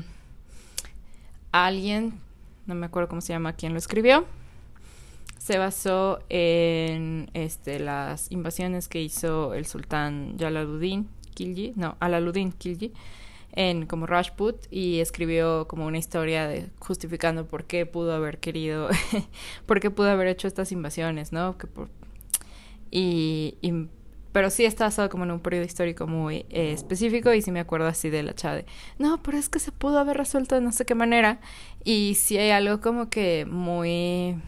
alguien, 1.52 2.20
no 2.66 2.76
me 2.76 2.86
acuerdo 2.86 3.10
cómo 3.10 3.22
se 3.22 3.34
llama, 3.34 3.54
quién 3.54 3.74
lo 3.74 3.80
escribió, 3.80 4.26
se 5.38 5.58
basó 5.58 6.20
en 6.30 7.30
este, 7.34 7.80
las 7.80 8.32
invasiones 8.32 8.90
que 8.90 9.02
hizo 9.02 9.54
el 9.54 9.66
sultán 9.66 10.38
Jalaluddin 10.38 11.08
Khilji, 11.34 11.74
no, 11.76 11.96
Alaluddin 12.02 12.52
Khilji, 12.52 12.92
en 13.54 13.86
como 13.88 14.06
Rajput 14.06 14.58
y 14.70 15.00
escribió 15.00 15.68
como 15.68 15.86
una 15.86 15.98
historia 15.98 16.48
de, 16.48 16.70
justificando 16.80 17.48
por 17.48 17.64
qué 17.64 17.86
pudo 17.86 18.14
haber 18.14 18.40
querido, 18.40 18.90
por 19.66 19.80
qué 19.80 19.90
pudo 19.90 20.10
haber 20.10 20.28
hecho 20.28 20.48
estas 20.48 20.72
invasiones, 20.74 21.32
¿no? 21.32 21.58
Que 21.58 21.68
por, 21.68 21.90
y 22.92 23.56
pero 24.32 24.50
sí 24.50 24.66
está 24.66 24.86
basado 24.86 25.10
como 25.10 25.24
en 25.24 25.32
un 25.32 25.40
periodo 25.40 25.66
histórico 25.66 26.06
muy 26.08 26.46
eh, 26.50 26.72
específico 26.74 27.34
y 27.34 27.42
sí 27.42 27.52
me 27.52 27.60
acuerdo 27.60 27.88
así 27.88 28.10
de 28.10 28.24
la 28.24 28.34
chava 28.36 28.56
de, 28.56 28.66
no, 28.98 29.22
pero 29.24 29.38
es 29.38 29.50
que 29.50 29.60
se 29.60 29.72
pudo 29.72 30.00
haber 30.00 30.18
resuelto 30.18 30.56
de 30.56 30.62
no 30.62 30.72
sé 30.72 30.86
qué 30.86 30.96
manera. 30.96 31.40
Y 31.84 32.16
sí 32.16 32.38
hay 32.38 32.52
algo 32.52 32.82
como 32.82 33.10
que 33.10 33.48
muy 33.50 34.40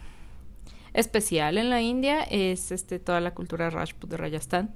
especial 0.94 1.58
en 1.58 1.70
la 1.70 1.80
India, 1.80 2.22
es 2.22 2.70
este 2.70 2.98
toda 2.98 3.20
la 3.20 3.34
cultura 3.34 3.70
Rajput 3.70 4.10
de 4.10 4.16
Rajasthan, 4.16 4.74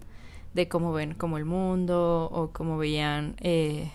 de 0.55 0.69
cómo 0.69 0.93
ven 0.93 1.15
como 1.15 1.39
el 1.39 1.45
mundo 1.45 2.29
o 2.33 2.51
cómo 2.53 2.79
veían, 2.79 3.37
eh, 3.41 3.91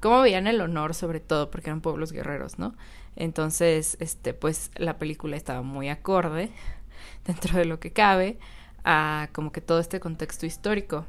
cómo 0.00 0.20
veían 0.20 0.46
el 0.46 0.60
honor 0.60 0.94
sobre 0.94 1.20
todo, 1.20 1.50
porque 1.50 1.70
eran 1.70 1.80
pueblos 1.80 2.12
guerreros, 2.12 2.58
¿no? 2.58 2.74
Entonces, 3.14 3.96
este, 4.00 4.34
pues 4.34 4.70
la 4.76 4.98
película 4.98 5.36
estaba 5.36 5.62
muy 5.62 5.88
acorde 5.88 6.50
dentro 7.26 7.56
de 7.56 7.64
lo 7.64 7.78
que 7.78 7.92
cabe 7.92 8.38
a 8.84 9.28
como 9.32 9.52
que 9.52 9.60
todo 9.60 9.80
este 9.80 10.00
contexto 10.00 10.46
histórico. 10.46 11.04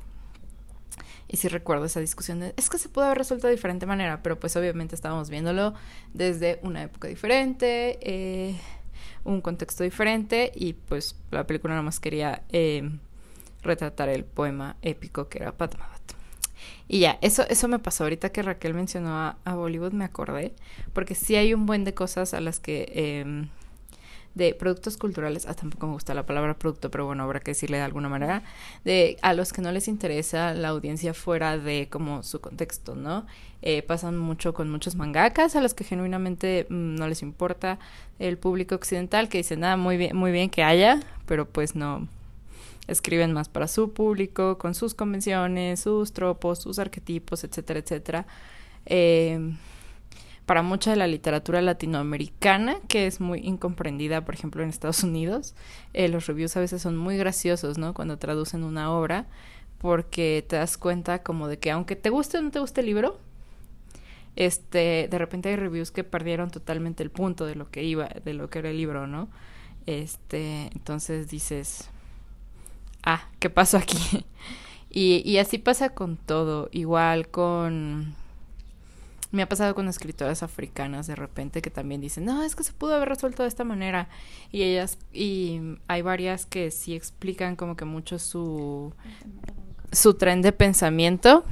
Y 1.28 1.38
sí 1.38 1.48
recuerdo 1.48 1.86
esa 1.86 2.00
discusión 2.00 2.40
de, 2.40 2.54
es 2.58 2.70
que 2.70 2.78
se 2.78 2.90
pudo 2.90 3.06
haber 3.06 3.18
resuelto 3.18 3.48
de 3.48 3.54
diferente 3.54 3.86
manera, 3.86 4.22
pero 4.22 4.40
pues 4.40 4.56
obviamente 4.56 4.94
estábamos 4.94 5.30
viéndolo 5.30 5.74
desde 6.14 6.60
una 6.62 6.84
época 6.84 7.08
diferente, 7.08 7.98
eh, 8.02 8.56
un 9.24 9.42
contexto 9.42 9.84
diferente 9.84 10.52
y 10.54 10.74
pues 10.74 11.16
la 11.32 11.48
película 11.48 11.74
nada 11.74 11.82
más 11.84 12.00
quería 12.00 12.44
eh, 12.50 12.88
retratar 13.64 14.10
el 14.10 14.26
poema 14.26 14.76
épico 14.82 15.28
que 15.30 15.40
era 15.40 15.54
Padmavat. 15.54 16.02
Y 16.88 17.00
ya, 17.00 17.18
eso, 17.22 17.44
eso 17.50 17.68
me 17.68 17.80
pasó 17.80 18.04
ahorita 18.04 18.30
que 18.30 18.44
Raquel 18.44 18.74
mencionó 18.74 19.36
a, 19.44 19.56
Bollywood, 19.56 19.94
me 19.94 20.06
acordé, 20.06 20.54
porque 20.94 21.16
sí 21.16 21.36
hay 21.36 21.54
un 21.54 21.66
buen 21.66 21.84
de 21.84 21.94
cosas 21.94 22.34
a 22.34 22.42
las 22.42 22.60
que 22.60 22.92
em, 22.94 23.48
de 24.36 24.54
productos 24.56 24.98
culturales, 24.98 25.46
ah, 25.48 25.54
tampoco 25.54 25.88
me 25.88 25.94
gusta 25.94 26.14
la 26.14 26.26
palabra 26.26 26.56
producto, 26.56 26.90
pero 26.90 27.06
bueno, 27.06 27.24
habrá 27.24 27.40
que 27.40 27.52
decirle 27.52 27.78
de 27.78 27.84
alguna 27.84 28.10
manera, 28.10 28.44
de 28.84 29.18
a 29.22 29.34
los 29.34 29.54
que 29.54 29.62
no 29.62 29.72
les 29.72 29.88
interesa 29.88 30.54
la 30.54 30.70
audiencia 30.70 31.14
fuera 31.14 31.58
de 31.58 31.88
como 31.90 32.24
su 32.24 32.42
contexto, 32.42 32.96
¿no? 32.96 33.26
Eh, 33.62 33.82
pasan 33.82 34.18
mucho 34.18 34.54
con 34.54 34.70
muchos 34.70 34.96
mangakas 34.96 35.56
a 35.56 35.62
los 35.62 35.74
que 35.74 35.84
genuinamente 35.84 36.66
mm, 36.70 36.96
no 36.96 37.08
les 37.08 37.22
importa 37.22 37.80
el 38.20 38.38
público 38.38 38.76
occidental, 38.76 39.30
que 39.30 39.38
dicen, 39.38 39.62
nada, 39.62 39.74
ah, 39.74 39.78
muy 39.78 39.98
bien, 39.98 40.16
muy 40.16 40.32
bien 40.32 40.50
que 40.50 40.64
haya, 40.64 41.00
pero 41.26 41.46
pues 41.48 41.76
no 41.76 42.08
escriben 42.88 43.32
más 43.34 43.50
para 43.50 43.68
su 43.68 43.94
público, 43.94 44.58
con 44.58 44.76
sus 44.76 44.94
convenciones, 44.94 45.80
sus 45.80 46.12
tropos, 46.12 46.60
sus 46.60 46.80
arquetipos, 46.80 47.44
etcétera, 47.44 47.80
etcétera. 47.80 48.26
Eh, 48.86 49.54
para 50.46 50.62
mucha 50.62 50.92
de 50.92 50.98
la 50.98 51.08
literatura 51.08 51.62
latinoamericana, 51.62 52.78
que 52.88 53.08
es 53.08 53.22
muy 53.22 53.40
incomprendida, 53.40 54.26
por 54.26 54.36
ejemplo, 54.36 54.62
en 54.62 54.70
Estados 54.70 55.04
Unidos. 55.04 55.56
Eh, 55.94 56.10
los 56.10 56.28
reviews 56.28 56.58
a 56.58 56.60
veces 56.60 56.82
son 56.82 56.98
muy 56.98 57.18
graciosos, 57.18 57.78
¿no? 57.78 57.94
Cuando 57.94 58.18
traducen 58.18 58.64
una 58.64 58.92
obra, 58.92 59.28
porque 59.78 60.46
te 60.48 60.58
das 60.58 60.78
cuenta 60.78 61.24
como 61.24 61.48
de 61.48 61.60
que 61.60 61.72
aunque 61.72 61.96
te 61.96 62.10
guste 62.10 62.38
o 62.38 62.42
no 62.42 62.52
te 62.52 62.60
guste 62.60 62.82
el 62.82 62.88
libro, 62.88 63.20
este, 64.36 65.08
de 65.10 65.18
repente 65.18 65.50
hay 65.50 65.56
reviews 65.56 65.92
que 65.92 66.04
perdieron 66.04 66.50
totalmente 66.50 67.04
el 67.04 67.12
punto 67.12 67.46
de 67.46 67.56
lo 67.56 67.70
que 67.70 67.84
iba, 67.84 68.08
de 68.08 68.34
lo 68.34 68.50
que 68.50 68.60
era 68.60 68.70
el 68.70 68.78
libro, 68.78 69.08
¿no? 69.08 69.30
Este, 69.86 70.70
entonces 70.74 71.30
dices, 71.30 71.90
ah, 73.04 73.30
¿qué 73.40 73.50
pasó 73.50 73.78
aquí? 73.78 74.26
y, 74.90 75.22
y 75.30 75.38
así 75.38 75.58
pasa 75.58 75.90
con 75.90 76.18
todo, 76.18 76.68
igual 76.72 77.30
con 77.30 78.16
me 79.34 79.42
ha 79.42 79.50
pasado 79.50 79.74
con 79.74 79.88
escritoras 79.88 80.44
africanas 80.44 81.08
de 81.08 81.16
repente 81.16 81.64
que 81.64 81.72
también 81.72 82.00
dicen, 82.00 82.24
no, 82.24 82.44
es 82.44 82.56
que 82.56 82.64
se 82.64 82.72
pudo 82.72 82.96
haber 82.96 83.10
resuelto 83.10 83.42
de 83.42 83.50
esta 83.50 83.64
manera. 83.64 84.08
Y 84.52 84.62
ellas, 84.62 85.00
y 85.12 85.60
hay 85.88 86.04
varias 86.04 86.46
que 86.46 86.70
sí 86.70 86.94
explican 86.94 87.56
como 87.56 87.76
que 87.76 87.84
mucho 87.84 88.20
su, 88.20 88.94
su 89.92 90.14
tren 90.14 90.44
de 90.44 90.52
pensamiento, 90.52 91.46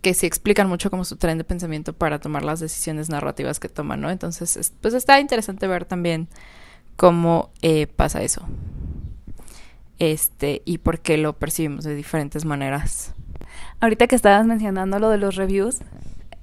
que 0.00 0.14
sí 0.14 0.24
explican 0.24 0.70
mucho 0.70 0.90
como 0.90 1.04
su 1.04 1.16
tren 1.16 1.36
de 1.36 1.44
pensamiento 1.44 1.92
para 1.92 2.18
tomar 2.18 2.44
las 2.44 2.60
decisiones 2.60 3.10
narrativas 3.10 3.60
que 3.60 3.68
toman, 3.68 4.00
¿no? 4.00 4.10
Entonces, 4.10 4.72
pues 4.80 4.94
está 4.94 5.20
interesante 5.20 5.66
ver 5.66 5.84
también 5.84 6.28
cómo 6.96 7.50
eh, 7.60 7.88
pasa 7.88 8.22
eso. 8.22 8.48
Este, 9.98 10.62
y 10.64 10.78
por 10.78 11.00
qué 11.00 11.18
lo 11.18 11.34
percibimos 11.34 11.84
de 11.84 11.94
diferentes 11.94 12.46
maneras. 12.46 13.14
Ahorita 13.80 14.06
que 14.06 14.16
estabas 14.16 14.46
mencionando 14.46 14.98
lo 14.98 15.10
de 15.10 15.18
los 15.18 15.36
reviews, 15.36 15.80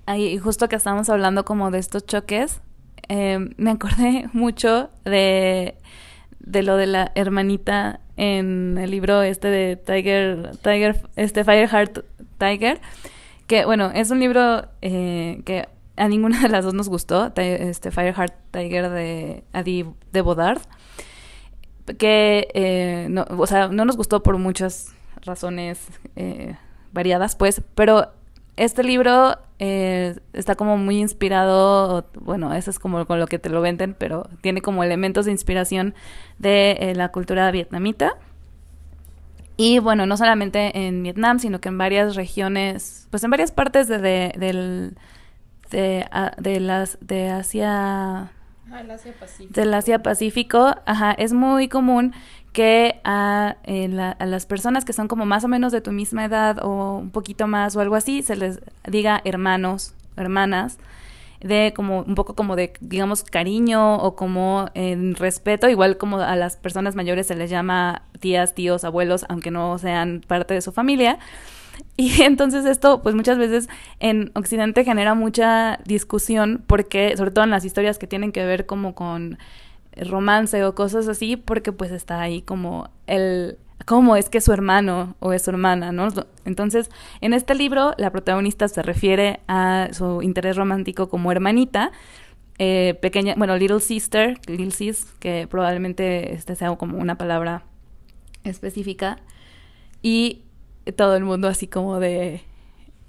ahí 0.05 0.37
justo 0.37 0.69
que 0.69 0.75
estábamos 0.75 1.09
hablando 1.09 1.45
como 1.45 1.71
de 1.71 1.79
estos 1.79 2.05
choques, 2.05 2.61
eh, 3.09 3.39
me 3.57 3.71
acordé 3.71 4.29
mucho 4.33 4.89
de, 5.03 5.75
de 6.39 6.63
lo 6.63 6.77
de 6.77 6.87
la 6.87 7.11
hermanita 7.15 7.99
en 8.17 8.77
el 8.77 8.91
libro 8.91 9.23
este 9.23 9.47
de 9.47 9.75
Tiger, 9.75 10.57
Tiger, 10.57 11.01
este 11.15 11.43
Fireheart 11.43 12.05
Tiger, 12.37 12.79
que 13.47 13.65
bueno, 13.65 13.91
es 13.93 14.11
un 14.11 14.19
libro 14.19 14.67
eh, 14.81 15.41
que 15.45 15.67
a 15.95 16.07
ninguna 16.07 16.41
de 16.41 16.49
las 16.49 16.65
dos 16.65 16.73
nos 16.73 16.89
gustó, 16.89 17.31
este 17.35 17.91
Fireheart 17.91 18.33
Tiger 18.51 18.89
de 18.89 19.43
Adi 19.53 19.85
de 20.11 20.21
Bodard, 20.21 20.61
que 21.97 22.47
eh, 22.53 23.07
no, 23.09 23.25
o 23.29 23.47
sea, 23.47 23.67
no 23.67 23.85
nos 23.85 23.97
gustó 23.97 24.23
por 24.23 24.37
muchas 24.37 24.93
razones 25.21 25.87
eh, 26.15 26.55
variadas, 26.93 27.35
pues, 27.35 27.61
pero 27.75 28.13
este 28.55 28.83
libro 28.83 29.37
eh, 29.59 30.15
está 30.33 30.55
como 30.55 30.77
muy 30.77 30.99
inspirado, 30.99 32.05
bueno, 32.19 32.53
eso 32.53 32.69
es 32.69 32.79
como 32.79 33.05
con 33.05 33.19
lo 33.19 33.27
que 33.27 33.39
te 33.39 33.49
lo 33.49 33.61
venden, 33.61 33.95
pero 33.97 34.29
tiene 34.41 34.61
como 34.61 34.83
elementos 34.83 35.25
de 35.25 35.31
inspiración 35.31 35.95
de 36.37 36.77
eh, 36.79 36.95
la 36.95 37.09
cultura 37.09 37.49
vietnamita. 37.51 38.13
Y 39.55 39.79
bueno, 39.79 40.05
no 40.05 40.17
solamente 40.17 40.87
en 40.87 41.03
Vietnam, 41.03 41.39
sino 41.39 41.61
que 41.61 41.69
en 41.69 41.77
varias 41.77 42.15
regiones, 42.15 43.07
pues 43.11 43.23
en 43.23 43.29
varias 43.29 43.51
partes 43.51 43.87
de, 43.87 43.99
de, 43.99 44.33
del, 44.37 44.97
de, 45.69 46.05
de 46.37 46.59
las, 46.59 46.97
de 47.01 47.29
Asia... 47.29 48.31
Ah, 48.71 48.81
Asia 48.91 49.13
Pacífico. 49.19 49.53
Del 49.53 49.73
Asia 49.73 50.01
Pacífico, 50.01 50.75
ajá, 50.85 51.11
es 51.11 51.33
muy 51.33 51.67
común 51.67 52.13
que 52.53 53.01
a, 53.03 53.57
a, 54.19 54.25
las 54.25 54.45
personas 54.45 54.85
que 54.85 54.93
son 54.93 55.07
como 55.07 55.25
más 55.25 55.43
o 55.43 55.47
menos 55.47 55.71
de 55.71 55.81
tu 55.81 55.91
misma 55.91 56.25
edad 56.25 56.63
o 56.63 56.97
un 56.99 57.09
poquito 57.09 57.47
más 57.47 57.75
o 57.75 57.81
algo 57.81 57.95
así, 57.95 58.21
se 58.21 58.35
les 58.35 58.59
diga 58.87 59.21
hermanos, 59.25 59.93
hermanas, 60.15 60.77
de 61.41 61.73
como 61.75 62.01
un 62.03 62.15
poco 62.15 62.35
como 62.35 62.55
de, 62.55 62.73
digamos, 62.79 63.23
cariño 63.23 63.97
o 63.97 64.15
como 64.15 64.69
en 64.75 65.15
respeto, 65.15 65.67
igual 65.67 65.97
como 65.97 66.19
a 66.19 66.35
las 66.35 66.55
personas 66.55 66.95
mayores 66.95 67.27
se 67.27 67.35
les 67.35 67.49
llama 67.49 68.03
tías, 68.19 68.55
tíos, 68.55 68.85
abuelos, 68.85 69.25
aunque 69.27 69.51
no 69.51 69.77
sean 69.77 70.21
parte 70.25 70.53
de 70.53 70.61
su 70.61 70.71
familia. 70.71 71.19
Y 71.97 72.21
entonces 72.23 72.65
esto, 72.65 73.01
pues 73.01 73.15
muchas 73.15 73.37
veces 73.37 73.67
en 73.99 74.31
Occidente 74.35 74.85
genera 74.85 75.15
mucha 75.15 75.79
discusión 75.85 76.63
porque, 76.65 77.17
sobre 77.17 77.31
todo 77.31 77.43
en 77.43 77.51
las 77.51 77.65
historias 77.65 77.97
que 77.97 78.07
tienen 78.07 78.31
que 78.31 78.45
ver 78.45 78.65
como 78.65 78.95
con 78.95 79.37
romance 79.97 80.63
o 80.63 80.75
cosas 80.75 81.07
así, 81.07 81.37
porque 81.37 81.71
pues 81.71 81.91
está 81.91 82.21
ahí 82.21 82.41
como 82.41 82.89
el 83.07 83.57
cómo 83.85 84.15
es 84.15 84.29
que 84.29 84.37
es 84.37 84.45
su 84.45 84.53
hermano 84.53 85.15
o 85.19 85.33
es 85.33 85.43
su 85.43 85.49
hermana, 85.49 85.91
¿no? 85.91 86.07
Entonces, 86.45 86.89
en 87.21 87.33
este 87.33 87.55
libro 87.55 87.93
la 87.97 88.11
protagonista 88.11 88.67
se 88.67 88.81
refiere 88.81 89.41
a 89.47 89.89
su 89.91 90.21
interés 90.21 90.55
romántico 90.55 91.09
como 91.09 91.31
hermanita, 91.31 91.91
eh, 92.59 92.97
pequeña, 93.01 93.33
bueno, 93.35 93.57
little 93.57 93.79
sister, 93.79 94.39
little 94.47 94.71
sis, 94.71 95.05
que 95.19 95.47
probablemente 95.49 96.33
este 96.33 96.55
sea 96.55 96.75
como 96.75 96.97
una 96.97 97.17
palabra 97.17 97.63
específica, 98.43 99.17
y 100.01 100.43
todo 100.95 101.15
el 101.15 101.23
mundo 101.23 101.47
así 101.47 101.67
como 101.67 101.99
de 101.99 102.41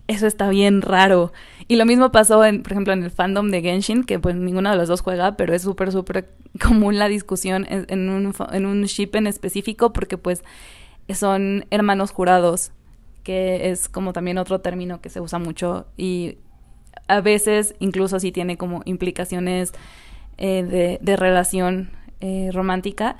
eso 0.07 0.27
está 0.27 0.49
bien 0.49 0.83
raro. 0.83 1.33
Y 1.67 1.77
lo 1.77 1.87
mismo 1.87 2.13
pasó, 2.13 2.45
en, 2.45 2.63
por 2.63 2.73
ejemplo, 2.73 2.93
en 2.93 3.03
el 3.03 3.11
fandom 3.11 3.51
de 3.51 3.63
Genshin, 3.63 4.05
que 4.05 4.19
pues 4.19 4.37
ninguno 4.37 4.71
de 4.71 4.77
los 4.77 4.89
dos 4.89 5.01
juega, 5.01 5.37
pero 5.37 5.55
es 5.55 5.63
súper, 5.63 5.93
súper 5.93 6.29
común 6.63 6.99
la 6.99 7.09
discusión 7.09 7.67
en, 7.69 8.09
un, 8.09 8.35
en 8.53 8.67
un 8.67 8.85
ship 8.85 9.11
en 9.15 9.27
específico, 9.27 9.93
porque 9.93 10.19
pues 10.19 10.45
son 11.13 11.67
hermanos 11.71 12.11
jurados, 12.11 12.73
que 13.23 13.71
es 13.71 13.89
como 13.89 14.13
también 14.13 14.39
otro 14.39 14.61
término 14.61 15.01
que 15.01 15.09
se 15.09 15.21
usa 15.21 15.39
mucho 15.39 15.87
y 15.97 16.39
a 17.09 17.21
veces 17.21 17.75
incluso 17.79 18.21
sí 18.21 18.33
tiene 18.33 18.57
como 18.57 18.83
implicaciones 18.85 19.73
eh, 20.39 20.63
de, 20.63 20.99
de, 21.01 21.17
relación 21.17 21.91
eh, 22.21 22.51
romántica. 22.53 23.17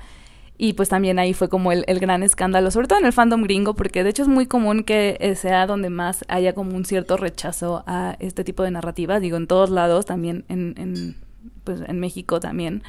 Y 0.57 0.73
pues 0.73 0.87
también 0.87 1.19
ahí 1.19 1.33
fue 1.33 1.49
como 1.49 1.71
el, 1.71 1.83
el, 1.87 1.99
gran 1.99 2.23
escándalo, 2.23 2.71
sobre 2.71 2.87
todo 2.87 2.99
en 2.99 3.05
el 3.05 3.11
fandom 3.11 3.43
gringo, 3.43 3.73
porque 3.73 4.03
de 4.03 4.09
hecho 4.09 4.23
es 4.23 4.29
muy 4.29 4.47
común 4.47 4.83
que 4.83 5.17
eh, 5.19 5.35
sea 5.35 5.67
donde 5.67 5.89
más 5.89 6.23
haya 6.29 6.53
como 6.53 6.75
un 6.75 6.85
cierto 6.85 7.17
rechazo 7.17 7.83
a 7.87 8.15
este 8.19 8.45
tipo 8.45 8.63
de 8.63 8.71
narrativas, 8.71 9.21
digo, 9.21 9.35
en 9.35 9.47
todos 9.47 9.69
lados, 9.69 10.05
también 10.05 10.45
en, 10.47 10.75
en, 10.77 11.17
pues, 11.65 11.81
en 11.85 11.99
México 11.99 12.39
también. 12.39 12.83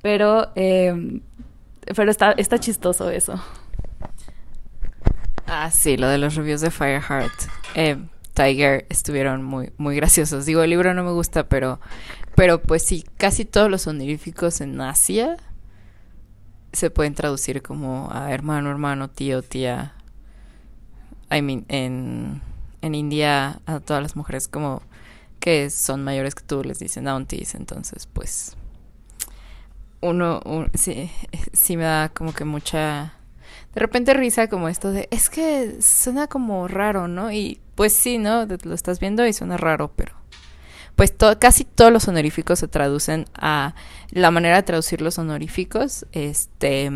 Pero, 0.00 0.52
eh, 0.54 1.20
pero 1.94 2.10
está, 2.10 2.32
está 2.32 2.58
chistoso 2.58 3.10
eso. 3.10 3.42
Ah, 5.46 5.70
sí, 5.70 5.98
lo 5.98 6.08
de 6.08 6.16
los 6.16 6.34
reviews 6.34 6.62
de 6.62 6.70
Fireheart. 6.70 7.32
Eh, 7.74 7.98
Tiger 8.32 8.86
estuvieron 8.88 9.44
muy, 9.44 9.70
muy 9.76 9.96
graciosos. 9.96 10.46
Digo, 10.46 10.62
el 10.62 10.70
libro 10.70 10.94
no 10.94 11.04
me 11.04 11.12
gusta, 11.12 11.46
pero, 11.48 11.78
pero 12.34 12.62
pues 12.62 12.82
sí, 12.82 13.04
casi 13.18 13.44
todos 13.44 13.70
los 13.70 13.86
oníficos 13.86 14.62
en 14.62 14.80
Asia 14.80 15.36
se 16.72 16.90
pueden 16.90 17.14
traducir 17.14 17.62
como 17.62 18.10
a 18.12 18.32
hermano, 18.32 18.70
hermano, 18.70 19.08
tío, 19.08 19.42
tía. 19.42 19.94
I 21.30 21.42
mean, 21.42 21.64
en, 21.68 22.42
en 22.82 22.94
India 22.94 23.60
a 23.66 23.80
todas 23.80 24.02
las 24.02 24.16
mujeres 24.16 24.48
como 24.48 24.82
que 25.40 25.70
son 25.70 26.04
mayores 26.04 26.34
que 26.34 26.44
tú 26.44 26.62
les 26.62 26.78
dicen 26.78 27.08
aunties, 27.08 27.54
entonces 27.54 28.06
pues 28.06 28.56
uno, 30.00 30.40
sí, 30.74 31.10
sí 31.52 31.76
me 31.76 31.84
da 31.84 32.10
como 32.10 32.32
que 32.34 32.44
mucha 32.44 33.14
de 33.74 33.80
repente 33.80 34.14
risa 34.14 34.48
como 34.48 34.68
esto 34.68 34.92
de 34.92 35.08
es 35.10 35.30
que 35.30 35.80
suena 35.80 36.26
como 36.26 36.68
raro, 36.68 37.08
¿no? 37.08 37.32
Y 37.32 37.60
pues 37.74 37.92
sí, 37.92 38.18
¿no? 38.18 38.46
Lo 38.46 38.74
estás 38.74 39.00
viendo 39.00 39.26
y 39.26 39.32
suena 39.32 39.56
raro, 39.56 39.92
pero 39.96 40.21
pues 40.96 41.14
casi 41.38 41.64
todos 41.64 41.92
los 41.92 42.08
honoríficos 42.08 42.58
se 42.58 42.68
traducen 42.68 43.26
a 43.34 43.74
la 44.10 44.30
manera 44.30 44.56
de 44.56 44.62
traducir 44.62 45.00
los 45.00 45.18
honoríficos, 45.18 46.06
este 46.12 46.90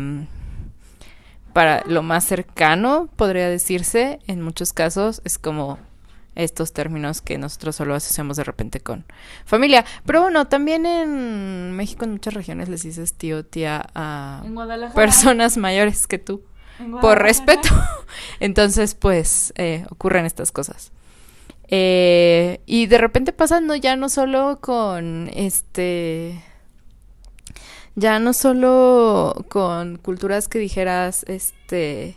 para 1.53 1.83
lo 1.87 2.03
más 2.03 2.23
cercano, 2.23 3.09
podría 3.15 3.49
decirse, 3.49 4.19
en 4.27 4.43
muchos 4.43 4.73
casos 4.73 5.21
es 5.25 5.39
como 5.39 5.79
estos 6.35 6.71
términos 6.71 7.21
que 7.21 7.39
nosotros 7.39 7.75
solo 7.75 7.95
asociamos 7.95 8.37
de 8.37 8.43
repente 8.43 8.79
con 8.79 9.05
familia. 9.43 9.83
Pero 10.05 10.21
bueno, 10.21 10.45
también 10.47 10.85
en 10.85 11.71
México 11.71 12.05
en 12.05 12.11
muchas 12.11 12.35
regiones 12.35 12.69
les 12.69 12.83
dices 12.83 13.15
tío, 13.15 13.43
tía 13.43 13.89
a 13.95 14.43
personas 14.93 15.57
mayores 15.57 16.05
que 16.05 16.19
tú, 16.19 16.43
por 17.01 17.19
respeto. 17.19 17.69
Entonces, 18.39 18.93
pues, 18.93 19.51
eh, 19.55 19.85
ocurren 19.89 20.25
estas 20.25 20.51
cosas. 20.51 20.91
Eh, 21.69 22.61
y 22.65 22.85
de 22.87 22.97
repente 22.97 23.33
pasando 23.33 23.75
ya 23.75 23.95
no 23.97 24.07
solo 24.07 24.59
con 24.61 25.29
este 25.33 26.41
ya 27.95 28.19
no 28.19 28.31
solo 28.31 29.45
con 29.49 29.97
culturas 29.97 30.47
que 30.47 30.59
dijeras 30.59 31.25
este 31.27 32.15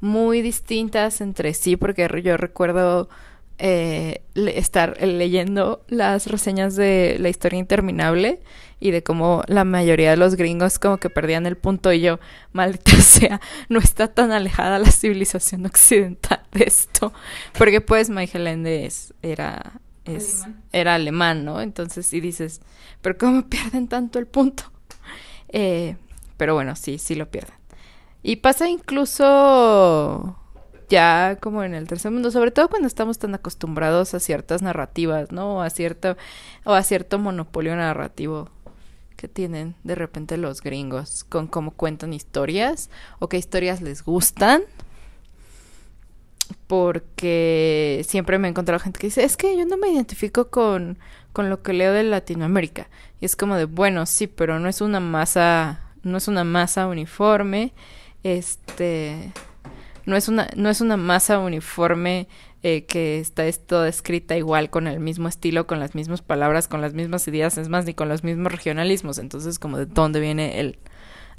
muy 0.00 0.40
distintas 0.40 1.20
entre 1.20 1.52
sí 1.52 1.76
porque 1.76 2.08
yo 2.22 2.38
recuerdo 2.38 3.10
eh, 3.58 4.22
estar 4.34 5.02
leyendo 5.02 5.84
las 5.88 6.26
reseñas 6.26 6.76
de 6.76 7.16
la 7.18 7.28
historia 7.28 7.58
interminable 7.58 8.40
y 8.80 8.92
de 8.92 9.02
cómo 9.02 9.42
la 9.48 9.64
mayoría 9.64 10.10
de 10.10 10.16
los 10.16 10.36
gringos 10.36 10.78
como 10.78 10.98
que 10.98 11.10
perdían 11.10 11.46
el 11.46 11.56
punto 11.56 11.92
y 11.92 12.00
yo, 12.00 12.20
maldita 12.52 12.92
sea, 13.00 13.40
no 13.68 13.80
está 13.80 14.08
tan 14.08 14.30
alejada 14.32 14.78
la 14.78 14.90
civilización 14.90 15.66
occidental 15.66 16.42
de 16.52 16.64
esto. 16.64 17.12
Porque 17.56 17.80
pues 17.80 18.10
Mike 18.10 18.38
Heléndez 18.38 19.12
era 19.22 19.80
es, 20.04 20.44
era 20.72 20.94
alemán, 20.94 21.44
¿no? 21.44 21.60
Entonces 21.60 22.06
sí 22.06 22.20
dices, 22.20 22.60
pero 23.02 23.18
¿cómo 23.18 23.48
pierden 23.48 23.88
tanto 23.88 24.18
el 24.18 24.26
punto? 24.26 24.64
Eh, 25.48 25.96
pero 26.36 26.54
bueno, 26.54 26.76
sí, 26.76 26.98
sí 26.98 27.14
lo 27.14 27.30
pierden. 27.30 27.54
Y 28.22 28.36
pasa 28.36 28.68
incluso 28.68 30.36
ya 30.88 31.36
como 31.40 31.62
en 31.62 31.74
el 31.74 31.86
tercer 31.86 32.10
mundo, 32.10 32.30
sobre 32.30 32.50
todo 32.50 32.68
cuando 32.68 32.88
estamos 32.88 33.18
tan 33.18 33.34
acostumbrados 33.34 34.14
a 34.14 34.20
ciertas 34.20 34.62
narrativas, 34.62 35.32
¿no? 35.32 35.56
O 35.56 35.60
a 35.60 35.70
cierto, 35.70 36.16
o 36.64 36.72
a 36.72 36.82
cierto 36.82 37.18
monopolio 37.18 37.76
narrativo 37.76 38.50
que 39.16 39.28
tienen 39.28 39.74
de 39.82 39.96
repente 39.96 40.36
los 40.36 40.62
gringos 40.62 41.24
con 41.24 41.48
cómo 41.48 41.72
cuentan 41.72 42.14
historias 42.14 42.88
o 43.18 43.28
qué 43.28 43.36
historias 43.36 43.82
les 43.82 44.02
gustan. 44.02 44.62
Porque 46.66 48.04
siempre 48.06 48.38
me 48.38 48.48
he 48.48 48.50
encontrado 48.50 48.78
gente 48.78 48.98
que 48.98 49.08
dice, 49.08 49.24
es 49.24 49.36
que 49.36 49.56
yo 49.56 49.66
no 49.66 49.76
me 49.76 49.90
identifico 49.90 50.48
con, 50.48 50.98
con 51.32 51.50
lo 51.50 51.62
que 51.62 51.72
leo 51.72 51.92
de 51.92 52.04
Latinoamérica. 52.04 52.88
Y 53.20 53.26
es 53.26 53.36
como 53.36 53.56
de, 53.56 53.64
bueno, 53.64 54.06
sí, 54.06 54.26
pero 54.26 54.58
no 54.58 54.68
es 54.68 54.80
una 54.80 55.00
masa, 55.00 55.80
no 56.02 56.16
es 56.16 56.28
una 56.28 56.44
masa 56.44 56.86
uniforme. 56.86 57.72
Este, 58.22 59.32
no 60.08 60.16
es 60.16 60.28
una, 60.28 60.48
no 60.56 60.70
es 60.70 60.80
una 60.80 60.96
masa 60.96 61.38
uniforme 61.38 62.28
eh, 62.62 62.86
que 62.86 63.20
está 63.20 63.44
toda 63.52 63.88
escrita 63.88 64.36
igual, 64.36 64.70
con 64.70 64.86
el 64.86 65.00
mismo 65.00 65.28
estilo, 65.28 65.66
con 65.66 65.78
las 65.80 65.94
mismas 65.94 66.22
palabras, 66.22 66.66
con 66.66 66.80
las 66.80 66.94
mismas 66.94 67.28
ideas, 67.28 67.58
es 67.58 67.68
más, 67.68 67.84
ni 67.84 67.92
con 67.92 68.08
los 68.08 68.24
mismos 68.24 68.50
regionalismos. 68.50 69.18
Entonces, 69.18 69.58
como 69.58 69.76
de 69.76 69.84
dónde 69.84 70.18
viene 70.18 70.60
el 70.60 70.78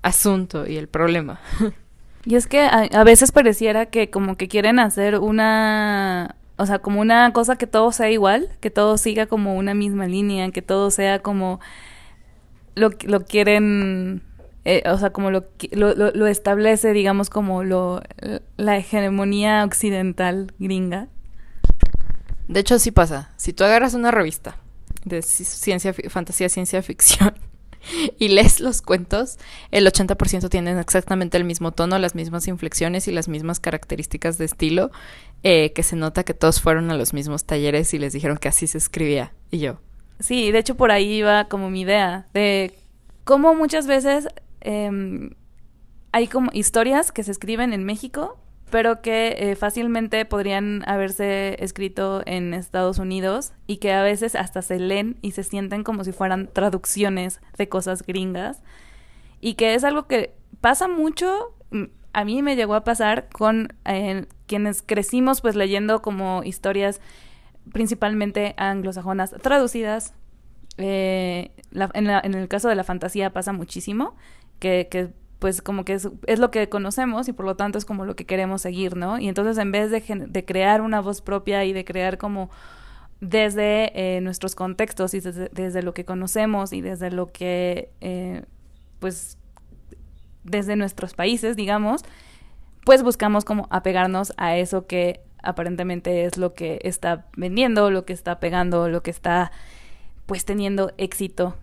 asunto 0.04 0.68
y 0.68 0.78
el 0.78 0.88
problema. 0.88 1.42
Y 2.26 2.36
es 2.36 2.48
que 2.48 2.62
a, 2.62 3.04
veces 3.06 3.32
pareciera 3.32 3.88
que 3.88 4.10
como 4.10 4.36
que 4.36 4.50
quieren 4.50 4.78
hacer 4.78 5.18
una, 5.18 6.36
o 6.58 6.66
sea, 6.66 6.80
como 6.80 7.00
una 7.00 7.32
cosa 7.34 7.56
que 7.56 7.66
todo 7.66 7.92
sea 7.94 8.12
igual, 8.12 8.50
que 8.60 8.70
todo 8.70 8.98
siga 8.98 9.26
como 9.26 9.56
una 9.56 9.74
misma 9.74 10.06
línea, 10.06 10.52
que 10.52 10.62
todo 10.62 10.92
sea 10.92 11.20
como 11.20 11.62
lo, 12.76 12.92
lo 13.06 13.24
quieren 13.26 14.22
eh, 14.66 14.84
o 14.86 14.98
sea, 14.98 15.12
como 15.12 15.32
lo, 15.32 15.46
lo, 15.72 15.94
lo, 15.94 16.28
establece, 16.28 16.94
digamos, 16.94 17.30
como 17.30 17.64
lo, 17.64 18.02
la 18.58 18.78
hegemonía 18.78 19.64
occidental 19.64 20.54
gringa. 20.60 21.08
De 22.48 22.60
hecho, 22.60 22.80
sí 22.80 22.92
pasa. 22.92 23.32
Si 23.38 23.54
tú 23.54 23.64
agarras 23.64 23.94
una 23.94 24.12
revista 24.12 24.58
de 25.06 25.22
ciencia, 25.22 25.94
fantasía, 26.10 26.50
ciencia 26.50 26.82
ficción 26.82 27.36
y 28.20 28.30
lees 28.30 28.60
los 28.60 28.82
cuentos, 28.82 29.38
el 29.72 29.86
80% 29.86 30.50
tienen 30.50 30.78
exactamente 30.78 31.38
el 31.38 31.46
mismo 31.46 31.72
tono, 31.72 31.98
las 32.00 32.16
mismas 32.16 32.48
inflexiones 32.48 33.08
y 33.08 33.12
las 33.12 33.28
mismas 33.28 33.60
características 33.60 34.38
de 34.38 34.46
estilo, 34.46 34.92
eh, 35.44 35.72
que 35.74 35.84
se 35.84 35.96
nota 35.96 36.24
que 36.24 36.34
todos 36.34 36.62
fueron 36.62 36.92
a 36.92 36.98
los 36.98 37.14
mismos 37.14 37.46
talleres 37.46 37.94
y 37.94 38.00
les 38.00 38.14
dijeron 38.14 38.38
que 38.38 38.50
así 38.50 38.68
se 38.68 38.78
escribía. 38.78 39.34
Y 39.52 39.60
yo. 39.60 39.80
Sí, 40.20 40.52
de 40.52 40.60
hecho 40.60 40.76
por 40.76 40.92
ahí 40.92 41.14
iba 41.14 41.46
como 41.46 41.70
mi 41.70 41.82
idea 41.82 42.28
de 42.34 42.78
cómo 43.24 43.56
muchas 43.56 43.88
veces 43.88 44.28
Em, 44.62 45.32
hay 46.12 46.28
como 46.28 46.50
historias 46.54 47.12
que 47.12 47.24
se 47.24 47.32
escriben 47.32 47.74
en 47.74 47.84
México, 47.84 48.40
pero 48.70 49.02
que 49.02 49.36
eh, 49.38 49.56
fácilmente 49.56 50.26
podrían 50.26 50.84
haberse 50.88 51.64
escrito 51.64 52.22
en 52.26 52.54
Estados 52.54 53.00
Unidos 53.00 53.54
y 53.68 53.78
que 53.78 53.94
a 53.94 54.04
veces 54.04 54.36
hasta 54.36 54.62
se 54.62 54.80
leen 54.80 55.18
y 55.22 55.32
se 55.32 55.44
sienten 55.44 55.84
como 55.84 56.04
si 56.04 56.12
fueran 56.12 56.48
traducciones 56.52 57.42
de 57.58 57.70
cosas 57.70 58.04
gringas. 58.06 58.62
Y 59.42 59.56
que 59.56 59.74
es 59.74 59.84
algo 59.84 60.08
que 60.08 60.36
pasa 60.62 60.88
mucho, 60.88 61.56
a 62.14 62.26
mí 62.26 62.42
me 62.42 62.56
llegó 62.56 62.76
a 62.76 62.84
pasar 62.84 63.30
con 63.30 63.74
eh, 63.86 64.26
quienes 64.48 64.82
crecimos 64.82 65.42
pues 65.42 65.56
leyendo 65.56 66.02
como 66.02 66.44
historias 66.44 67.02
principalmente 67.72 68.54
anglosajonas 68.58 69.32
traducidas. 69.42 70.14
Eh, 70.78 71.52
en 71.74 72.34
el 72.36 72.48
caso 72.48 72.70
de 72.70 72.76
la 72.76 72.86
fantasía 72.86 73.34
pasa 73.34 73.52
muchísimo 73.52 74.16
que, 74.60 74.88
que 74.90 75.10
pues 75.40 75.62
como 75.62 75.86
que 75.86 75.94
es, 75.94 76.10
es, 76.28 76.40
lo 76.40 76.52
que 76.52 76.68
conocemos 76.70 77.28
y 77.30 77.34
por 77.34 77.46
lo 77.46 77.56
tanto 77.56 77.78
es 77.78 77.86
como 77.86 78.06
lo 78.06 78.16
que 78.16 78.26
queremos 78.26 78.62
seguir, 78.62 78.98
¿no? 78.98 79.20
Y 79.20 79.30
entonces 79.30 79.58
en 79.58 79.72
vez 79.72 79.90
de, 79.90 80.02
de 80.28 80.46
crear 80.46 80.82
una 80.82 81.00
voz 81.00 81.22
propia 81.22 81.64
y 81.66 81.74
de 81.74 81.86
crear 81.86 82.18
como 82.18 82.50
desde 83.22 84.18
eh, 84.18 84.22
nuestros 84.22 84.56
contextos 84.56 85.14
y 85.14 85.20
desde, 85.20 85.82
lo 85.82 85.94
que 85.94 86.06
conocemos 86.06 86.72
y 86.74 86.82
desde 86.82 87.12
lo 87.12 87.32
que, 87.32 87.90
eh, 88.02 88.44
pues, 89.00 89.38
desde 90.44 90.76
nuestros 90.76 91.14
países, 91.14 91.56
digamos, 91.56 92.04
pues 92.86 93.04
buscamos 93.04 93.44
como 93.44 93.68
apegarnos 93.72 94.34
a 94.38 94.56
eso 94.56 94.88
que 94.88 95.22
aparentemente 95.44 96.26
es 96.26 96.38
lo 96.38 96.54
que 96.54 96.80
está 96.84 97.28
vendiendo, 97.36 97.92
lo 97.92 98.06
que 98.06 98.14
está 98.14 98.40
pegando, 98.40 98.88
lo 98.90 99.04
que 99.04 99.12
está, 99.12 99.52
pues, 100.26 100.46
teniendo 100.46 100.94
éxito 100.98 101.56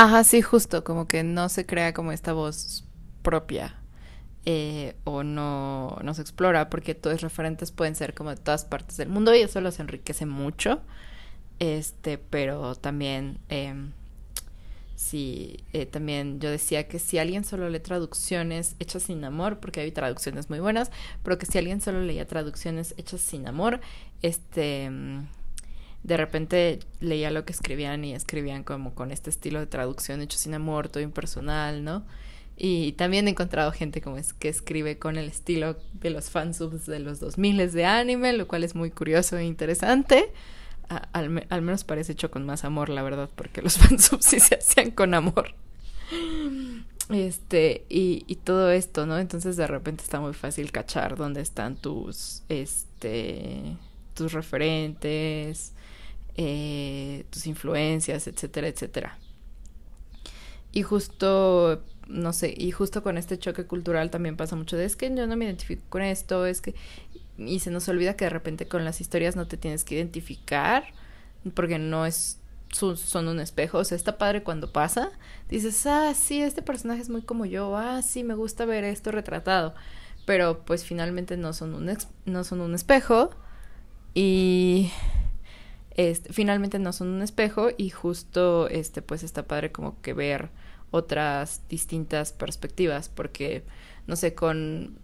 Ajá, 0.00 0.22
sí, 0.22 0.42
justo, 0.42 0.84
como 0.84 1.08
que 1.08 1.24
no 1.24 1.48
se 1.48 1.66
crea 1.66 1.92
como 1.92 2.12
esta 2.12 2.32
voz 2.32 2.84
propia 3.22 3.74
eh, 4.44 4.94
o 5.02 5.24
no, 5.24 5.98
no 6.04 6.14
se 6.14 6.22
explora 6.22 6.70
porque 6.70 6.94
todos 6.94 7.20
referentes 7.20 7.72
pueden 7.72 7.96
ser 7.96 8.14
como 8.14 8.30
de 8.30 8.36
todas 8.36 8.64
partes 8.64 8.96
del 8.96 9.08
mundo 9.08 9.34
y 9.34 9.40
eso 9.40 9.60
los 9.60 9.80
enriquece 9.80 10.24
mucho. 10.24 10.82
Este, 11.58 12.16
pero 12.16 12.76
también, 12.76 13.40
eh, 13.48 13.74
sí, 14.94 15.64
eh, 15.72 15.84
también 15.84 16.38
yo 16.38 16.48
decía 16.48 16.86
que 16.86 17.00
si 17.00 17.18
alguien 17.18 17.42
solo 17.44 17.68
lee 17.68 17.80
traducciones 17.80 18.76
hechas 18.78 19.02
sin 19.02 19.24
amor, 19.24 19.58
porque 19.58 19.80
hay 19.80 19.90
traducciones 19.90 20.48
muy 20.48 20.60
buenas, 20.60 20.92
pero 21.24 21.38
que 21.38 21.46
si 21.46 21.58
alguien 21.58 21.80
solo 21.80 22.02
leía 22.02 22.24
traducciones 22.24 22.94
hechas 22.98 23.20
sin 23.20 23.48
amor, 23.48 23.80
este 24.22 24.92
de 26.02 26.16
repente 26.16 26.80
leía 27.00 27.30
lo 27.30 27.44
que 27.44 27.52
escribían 27.52 28.04
y 28.04 28.14
escribían 28.14 28.64
como 28.64 28.94
con 28.94 29.10
este 29.10 29.30
estilo 29.30 29.60
de 29.60 29.66
traducción 29.66 30.20
hecho 30.20 30.38
sin 30.38 30.54
amor, 30.54 30.88
todo 30.88 31.02
impersonal, 31.02 31.84
¿no? 31.84 32.04
Y 32.60 32.92
también 32.92 33.28
he 33.28 33.30
encontrado 33.30 33.70
gente 33.70 34.00
como 34.00 34.16
es 34.16 34.32
que 34.32 34.48
escribe 34.48 34.98
con 34.98 35.16
el 35.16 35.28
estilo 35.28 35.76
de 35.92 36.10
los 36.10 36.30
fansubs 36.30 36.86
de 36.86 36.98
los 36.98 37.20
2000 37.20 37.70
de 37.72 37.84
anime, 37.84 38.32
lo 38.32 38.48
cual 38.48 38.64
es 38.64 38.74
muy 38.74 38.90
curioso 38.90 39.36
e 39.36 39.44
interesante. 39.44 40.32
al, 40.88 41.30
menos 41.30 41.84
parece 41.84 42.12
hecho 42.12 42.30
con 42.32 42.44
más 42.44 42.64
amor, 42.64 42.88
la 42.88 43.02
verdad, 43.02 43.30
porque 43.34 43.62
los 43.62 43.78
fansubs 43.78 44.24
sí 44.24 44.40
se 44.40 44.56
hacían 44.56 44.90
con 44.90 45.14
amor. 45.14 45.54
Este, 47.10 47.86
y, 47.88 48.24
y 48.26 48.36
todo 48.36 48.70
esto, 48.70 49.06
¿no? 49.06 49.18
Entonces 49.18 49.56
de 49.56 49.66
repente 49.66 50.02
está 50.02 50.20
muy 50.20 50.34
fácil 50.34 50.72
cachar 50.72 51.16
dónde 51.16 51.40
están 51.40 51.76
tus, 51.76 52.42
este, 52.48 53.76
tus 54.14 54.32
referentes, 54.32 55.74
eh, 56.40 57.24
tus 57.30 57.48
influencias, 57.48 58.28
etcétera, 58.28 58.68
etcétera. 58.68 59.18
Y 60.70 60.82
justo, 60.82 61.82
no 62.06 62.32
sé, 62.32 62.54
y 62.56 62.70
justo 62.70 63.02
con 63.02 63.18
este 63.18 63.40
choque 63.40 63.66
cultural 63.66 64.10
también 64.10 64.36
pasa 64.36 64.54
mucho 64.54 64.76
de 64.76 64.84
es 64.84 64.94
que 64.94 65.12
yo 65.12 65.26
no 65.26 65.36
me 65.36 65.46
identifico 65.46 65.82
con 65.88 66.02
esto, 66.02 66.46
es 66.46 66.60
que... 66.60 66.76
Y 67.38 67.58
se 67.58 67.72
nos 67.72 67.88
olvida 67.88 68.16
que 68.16 68.24
de 68.24 68.30
repente 68.30 68.68
con 68.68 68.84
las 68.84 69.00
historias 69.00 69.34
no 69.34 69.48
te 69.48 69.56
tienes 69.56 69.84
que 69.84 69.96
identificar 69.96 70.84
porque 71.54 71.80
no 71.80 72.06
es 72.06 72.38
son 72.70 73.28
un 73.28 73.40
espejo, 73.40 73.78
o 73.78 73.84
sea, 73.84 73.96
está 73.96 74.18
padre 74.18 74.42
cuando 74.42 74.72
pasa, 74.72 75.10
dices, 75.48 75.86
ah, 75.86 76.12
sí, 76.14 76.42
este 76.42 76.60
personaje 76.62 77.00
es 77.00 77.08
muy 77.08 77.22
como 77.22 77.46
yo, 77.46 77.76
ah, 77.76 78.02
sí, 78.02 78.22
me 78.22 78.34
gusta 78.34 78.66
ver 78.66 78.84
esto 78.84 79.10
retratado, 79.10 79.74
pero 80.26 80.64
pues 80.64 80.84
finalmente 80.84 81.36
no 81.36 81.52
son 81.54 81.74
un, 81.74 81.96
no 82.26 82.44
son 82.44 82.60
un 82.60 82.74
espejo. 82.74 83.30
Y 84.14 84.90
este, 85.98 86.32
finalmente 86.32 86.78
no 86.78 86.92
son 86.92 87.08
un 87.08 87.22
espejo 87.22 87.70
y 87.76 87.90
justo 87.90 88.68
este 88.68 89.02
pues 89.02 89.24
está 89.24 89.48
padre 89.48 89.72
como 89.72 90.00
que 90.00 90.12
ver 90.12 90.48
otras 90.92 91.62
distintas 91.68 92.32
perspectivas 92.32 93.08
porque 93.08 93.64
no 94.06 94.14
sé 94.14 94.32
con 94.32 94.96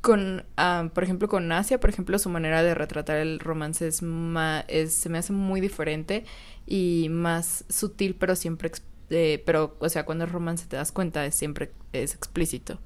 con 0.00 0.44
ah, 0.56 0.88
por 0.94 1.04
ejemplo 1.04 1.28
con 1.28 1.52
Asia 1.52 1.80
por 1.80 1.90
ejemplo 1.90 2.18
su 2.18 2.30
manera 2.30 2.62
de 2.62 2.74
retratar 2.74 3.18
el 3.18 3.40
romance 3.40 3.86
es, 3.86 4.00
más, 4.00 4.64
se 4.88 5.10
me 5.10 5.18
hace 5.18 5.34
muy 5.34 5.60
diferente 5.60 6.24
y 6.66 7.08
más 7.10 7.66
sutil 7.68 8.14
pero 8.14 8.36
siempre 8.36 8.72
eh, 9.10 9.42
pero 9.44 9.76
o 9.80 9.88
sea 9.90 10.06
cuando 10.06 10.24
el 10.24 10.30
romance 10.30 10.64
te 10.66 10.76
das 10.76 10.92
cuenta 10.92 11.26
es 11.26 11.34
siempre 11.34 11.72
es 11.92 12.14
explícito 12.14 12.80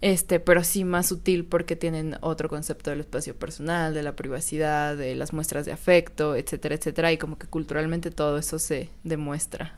este, 0.00 0.40
pero 0.40 0.64
sí 0.64 0.84
más 0.84 1.06
sutil 1.08 1.44
porque 1.44 1.76
tienen 1.76 2.16
otro 2.22 2.48
concepto 2.48 2.90
del 2.90 3.00
espacio 3.00 3.36
personal, 3.36 3.92
de 3.92 4.02
la 4.02 4.16
privacidad, 4.16 4.96
de 4.96 5.14
las 5.14 5.32
muestras 5.32 5.66
de 5.66 5.72
afecto, 5.72 6.36
etcétera, 6.36 6.74
etcétera, 6.74 7.12
y 7.12 7.18
como 7.18 7.38
que 7.38 7.46
culturalmente 7.46 8.10
todo 8.10 8.38
eso 8.38 8.58
se 8.58 8.88
demuestra. 9.04 9.74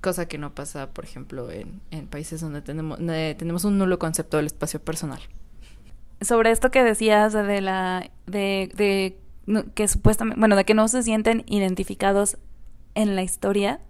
Cosa 0.00 0.28
que 0.28 0.38
no 0.38 0.54
pasa, 0.54 0.90
por 0.90 1.04
ejemplo, 1.04 1.50
en, 1.50 1.80
en 1.90 2.06
países 2.06 2.40
donde 2.40 2.62
tenemos, 2.62 2.98
tenemos 2.98 3.64
un 3.64 3.78
nulo 3.78 3.98
concepto 3.98 4.36
del 4.36 4.46
espacio 4.46 4.80
personal. 4.80 5.20
Sobre 6.20 6.50
esto 6.50 6.70
que 6.70 6.84
decías 6.84 7.32
de 7.32 7.60
la 7.60 8.10
de, 8.26 8.70
de 8.76 9.18
que 9.74 9.88
supuestamente, 9.88 10.38
bueno, 10.38 10.56
de 10.56 10.64
que 10.64 10.74
no 10.74 10.88
se 10.88 11.02
sienten 11.02 11.44
identificados 11.46 12.38
en 12.94 13.16
la 13.16 13.22
historia, 13.22 13.80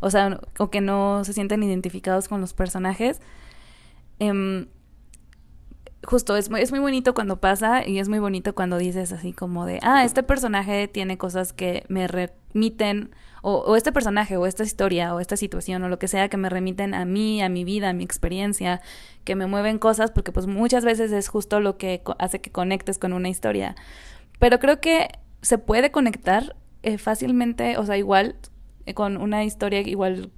o 0.00 0.10
sea, 0.10 0.40
o 0.58 0.70
que 0.70 0.80
no 0.80 1.24
se 1.24 1.32
sienten 1.32 1.62
identificados 1.62 2.28
con 2.28 2.40
los 2.40 2.54
personajes, 2.54 3.20
Em, 4.22 4.68
justo 6.04 6.36
es 6.36 6.48
muy, 6.48 6.60
es 6.60 6.70
muy 6.70 6.78
bonito 6.78 7.12
cuando 7.12 7.40
pasa 7.40 7.84
y 7.84 7.98
es 7.98 8.08
muy 8.08 8.20
bonito 8.20 8.54
cuando 8.54 8.78
dices 8.78 9.10
así 9.12 9.32
como 9.32 9.66
de, 9.66 9.80
ah, 9.82 10.04
este 10.04 10.22
personaje 10.22 10.86
tiene 10.86 11.18
cosas 11.18 11.52
que 11.52 11.84
me 11.88 12.06
remiten, 12.06 13.10
o, 13.42 13.74
este 13.74 13.90
personaje, 13.90 14.36
o 14.36 14.46
esta 14.46 14.62
historia, 14.62 15.12
o 15.12 15.18
esta 15.18 15.36
situación, 15.36 15.82
o 15.82 15.88
lo 15.88 15.98
que 15.98 16.06
sea, 16.06 16.28
que 16.28 16.36
me 16.36 16.48
remiten 16.48 16.94
a 16.94 17.04
mí, 17.04 17.42
a 17.42 17.48
mi 17.48 17.64
vida, 17.64 17.88
a 17.88 17.92
mi 17.92 18.04
experiencia, 18.04 18.80
que 19.24 19.34
me 19.34 19.48
mueven 19.48 19.80
cosas, 19.80 20.12
porque 20.12 20.30
pues 20.30 20.46
muchas 20.46 20.84
veces 20.84 21.10
es 21.10 21.26
justo 21.26 21.58
lo 21.58 21.76
que 21.76 22.02
hace 22.20 22.40
que 22.40 22.52
conectes 22.52 22.98
con 22.98 23.12
una 23.12 23.28
historia. 23.28 23.74
Pero 24.38 24.60
creo 24.60 24.80
que 24.80 25.08
se 25.40 25.58
puede 25.58 25.90
conectar 25.90 26.54
eh, 26.84 26.98
fácilmente, 26.98 27.76
o 27.76 27.84
sea, 27.84 27.96
igual 27.96 28.36
eh, 28.86 28.94
con 28.94 29.16
una 29.16 29.42
historia 29.42 29.80
igual, 29.80 30.30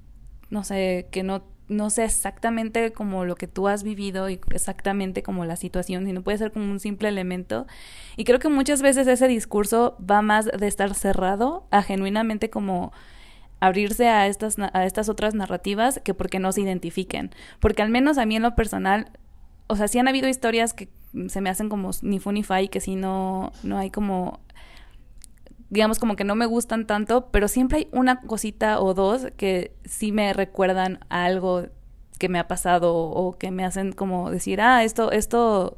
no 0.49 0.63
sé, 0.63 1.07
que 1.11 1.21
no 1.21 1.54
no 1.67 1.89
sé 1.89 2.03
exactamente 2.03 2.91
como 2.93 3.25
lo 3.25 3.35
que 3.35 3.47
tú 3.47 3.67
has 3.67 3.83
vivido 3.83 4.29
y 4.29 4.39
exactamente 4.51 5.23
como 5.23 5.45
la 5.45 5.55
situación, 5.55 6.05
sino 6.05 6.21
puede 6.21 6.37
ser 6.37 6.51
como 6.51 6.69
un 6.69 6.79
simple 6.79 7.09
elemento. 7.09 7.65
Y 8.17 8.23
creo 8.23 8.39
que 8.39 8.49
muchas 8.49 8.81
veces 8.81 9.07
ese 9.07 9.27
discurso 9.27 9.97
va 9.99 10.21
más 10.21 10.45
de 10.45 10.67
estar 10.67 10.93
cerrado 10.93 11.65
a 11.71 11.81
genuinamente 11.81 12.49
como 12.49 12.93
abrirse 13.59 14.07
a 14.07 14.27
estas, 14.27 14.57
a 14.59 14.85
estas 14.85 15.09
otras 15.09 15.33
narrativas 15.33 15.99
que 16.03 16.13
porque 16.13 16.39
no 16.39 16.51
se 16.51 16.61
identifiquen. 16.61 17.31
Porque 17.59 17.81
al 17.81 17.89
menos 17.89 18.17
a 18.17 18.25
mí 18.25 18.35
en 18.35 18.43
lo 18.43 18.55
personal, 18.55 19.11
o 19.67 19.75
sea, 19.75 19.87
sí 19.87 19.97
han 19.97 20.07
habido 20.07 20.27
historias 20.27 20.73
que 20.73 20.89
se 21.29 21.41
me 21.41 21.49
hacen 21.49 21.69
como 21.69 21.91
ni 22.01 22.19
fu 22.19 22.31
ni 22.31 22.43
que 22.69 22.79
si 22.81 22.95
no, 22.95 23.53
no 23.63 23.77
hay 23.77 23.89
como 23.89 24.39
digamos 25.75 25.99
como 25.99 26.15
que 26.15 26.23
no 26.23 26.35
me 26.35 26.45
gustan 26.45 26.87
tanto, 26.87 27.27
pero 27.31 27.49
siempre 27.49 27.79
hay 27.79 27.87
una 27.91 28.21
cosita 28.21 28.79
o 28.79 28.93
dos 28.93 29.27
que 29.35 29.73
sí 29.83 30.13
me 30.13 30.31
recuerdan 30.31 30.99
a 31.09 31.25
algo 31.25 31.67
que 32.17 32.29
me 32.29 32.39
ha 32.39 32.47
pasado 32.47 32.95
o 32.95 33.37
que 33.37 33.51
me 33.51 33.65
hacen 33.65 33.91
como 33.91 34.31
decir, 34.31 34.61
ah, 34.61 34.85
esto, 34.85 35.11
esto 35.11 35.77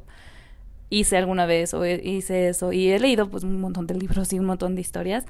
hice 0.88 1.16
alguna 1.16 1.46
vez 1.46 1.74
o 1.74 1.84
hice 1.84 2.48
eso. 2.48 2.72
Y 2.72 2.90
he 2.90 3.00
leído 3.00 3.28
pues 3.28 3.42
un 3.42 3.60
montón 3.60 3.88
de 3.88 3.94
libros 3.94 4.32
y 4.32 4.38
un 4.38 4.44
montón 4.46 4.76
de 4.76 4.82
historias. 4.82 5.26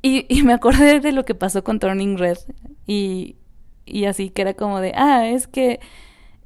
Y, 0.00 0.24
y 0.34 0.42
me 0.42 0.54
acordé 0.54 1.00
de 1.00 1.12
lo 1.12 1.26
que 1.26 1.34
pasó 1.34 1.62
con 1.62 1.78
Turning 1.78 2.16
Red. 2.16 2.38
Y, 2.86 3.36
y 3.84 4.06
así 4.06 4.30
que 4.30 4.42
era 4.42 4.54
como 4.54 4.80
de, 4.80 4.94
ah, 4.96 5.28
es 5.28 5.46
que 5.46 5.80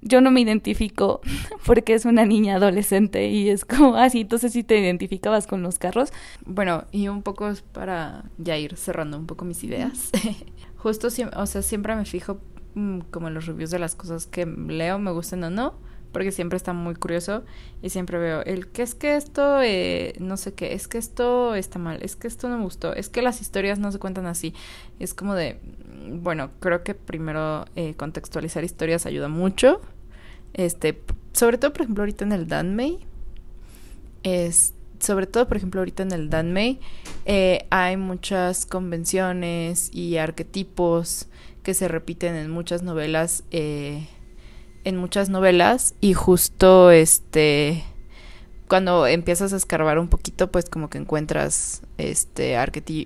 yo 0.03 0.21
no 0.21 0.31
me 0.31 0.41
identifico 0.41 1.21
porque 1.67 1.95
es 1.95 2.05
una 2.05 2.25
niña 2.25 2.57
adolescente 2.57 3.29
y 3.29 3.49
es 3.49 3.65
como 3.65 3.97
así, 3.97 4.19
ah, 4.19 4.21
entonces 4.23 4.53
sí 4.53 4.63
te 4.63 4.79
identificabas 4.79 5.47
con 5.47 5.63
los 5.63 5.79
carros. 5.79 6.13
Bueno, 6.45 6.85
y 6.93 7.09
un 7.09 7.23
poco 7.23 7.53
para 7.73 8.25
ya 8.39 8.57
ir 8.57 8.77
cerrando 8.77 9.19
un 9.19 9.27
poco 9.27 9.45
mis 9.45 9.63
ideas. 9.65 10.11
Justo, 10.77 11.09
o 11.09 11.47
sea, 11.47 11.63
siempre 11.63 11.97
me 11.97 12.05
fijo 12.05 12.39
mm, 12.75 13.01
como 13.11 13.29
en 13.29 13.35
los 13.35 13.47
reviews 13.47 13.71
de 13.71 13.79
las 13.79 13.95
cosas 13.95 14.27
que 14.27 14.47
leo, 14.47 14.99
me 14.99 15.11
gustan 15.11 15.45
o 15.45 15.51
no, 15.51 15.75
porque 16.13 16.33
siempre 16.33 16.57
está 16.57 16.73
muy 16.73 16.95
curioso 16.95 17.45
y 17.83 17.91
siempre 17.91 18.19
veo 18.19 18.43
el 18.43 18.69
que 18.69 18.83
es 18.83 18.95
que 18.95 19.17
esto, 19.17 19.63
eh, 19.63 20.15
no 20.19 20.37
sé 20.37 20.55
qué, 20.55 20.73
es 20.73 20.89
que 20.89 20.99
esto 20.99 21.55
está 21.55 21.79
mal, 21.79 21.99
es 22.03 22.17
que 22.17 22.29
esto 22.29 22.49
no 22.49 22.59
me 22.59 22.65
gustó, 22.65 22.95
es 22.95 23.09
que 23.09 23.23
las 23.23 23.41
historias 23.41 23.79
no 23.79 23.93
se 23.93 23.99
cuentan 23.99 24.27
así. 24.27 24.55
Es 24.99 25.15
como 25.15 25.35
de, 25.35 25.61
mm, 26.09 26.23
bueno, 26.23 26.51
creo 26.61 26.83
que 26.83 26.95
primero 26.95 27.67
eh, 27.77 27.95
contextualizar 27.97 28.65
historias 28.65 29.07
ayuda 29.07 29.29
mucho 29.29 29.81
este, 30.57 30.99
sobre 31.33 31.59
todo, 31.59 31.73
por 31.73 31.83
ejemplo, 31.83 32.03
ahorita 32.03 32.25
en 32.25 32.33
el 32.33 32.49
Danmei. 32.49 32.99
Es, 34.23 34.73
sobre 34.99 35.27
todo, 35.27 35.47
por 35.47 35.59
ejemplo, 35.59 35.81
ahorita 35.81 36.03
en 36.03 36.13
el 36.13 36.31
Danmei 36.31 36.81
eh, 37.27 37.67
hay 37.71 37.99
muchas 37.99 38.65
convenciones 38.65 39.95
y 39.95 40.17
arquetipos 40.17 41.29
que 41.63 41.75
se 41.75 41.89
repiten 41.89 42.35
en 42.35 42.51
muchas 42.51 42.83
novelas. 42.83 43.45
Eh, 43.51 44.09
en 44.87 44.97
muchas 44.97 45.29
novelas. 45.29 45.95
Y 46.01 46.15
justo 46.15 46.91
este 46.91 47.85
cuando 48.69 49.07
empiezas 49.07 49.53
a 49.53 49.57
escarbar 49.57 49.99
un 49.99 50.09
poquito, 50.09 50.51
pues 50.51 50.69
como 50.69 50.89
que 50.89 50.99
encuentras 50.99 51.83
este 51.99 52.57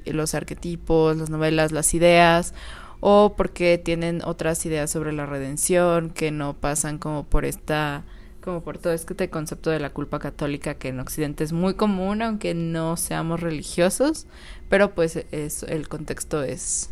los 0.07 0.35
arquetipos, 0.35 1.17
las 1.17 1.31
novelas, 1.31 1.73
las 1.73 1.93
ideas, 1.95 2.55
o 3.01 3.35
porque 3.37 3.79
tienen 3.79 4.23
otras 4.25 4.65
ideas 4.67 4.91
sobre 4.91 5.13
la 5.13 5.27
redención 5.27 6.11
que 6.11 6.31
no 6.31 6.55
pasan 6.55 6.99
como 6.99 7.25
por 7.25 7.45
esta 7.45 8.05
como 8.43 8.63
por 8.63 8.79
todo 8.79 8.95
este 8.95 9.29
concepto 9.29 9.69
de 9.69 9.81
la 9.81 9.91
culpa 9.91 10.19
católica 10.19 10.75
que 10.75 10.89
en 10.89 11.01
Occidente 11.01 11.45
es 11.45 11.53
muy 11.53 11.75
común 11.75 12.23
aunque 12.23 12.55
no 12.55 12.97
seamos 12.97 13.41
religiosos 13.41 14.27
pero 14.71 14.95
pues 14.95 15.25
es 15.31 15.63
el 15.65 15.89
contexto 15.89 16.43
es 16.43 16.91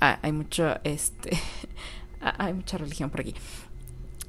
ah, 0.00 0.18
hay 0.22 0.32
mucho 0.32 0.76
este 0.82 1.38
ah, 2.20 2.34
hay 2.38 2.52
mucha 2.52 2.78
religión 2.78 3.10
por 3.10 3.20
aquí 3.20 3.34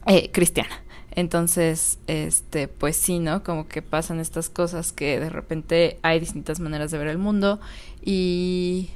eh, 0.07 0.31
cristiana 0.31 0.83
entonces 1.11 1.99
este 2.07 2.67
pues 2.67 2.95
sí 2.95 3.19
no 3.19 3.43
como 3.43 3.67
que 3.67 3.81
pasan 3.81 4.19
estas 4.19 4.49
cosas 4.49 4.91
que 4.91 5.19
de 5.19 5.29
repente 5.29 5.97
hay 6.03 6.19
distintas 6.19 6.59
maneras 6.59 6.91
de 6.91 6.97
ver 6.97 7.07
el 7.07 7.17
mundo 7.17 7.59
y 8.03 8.91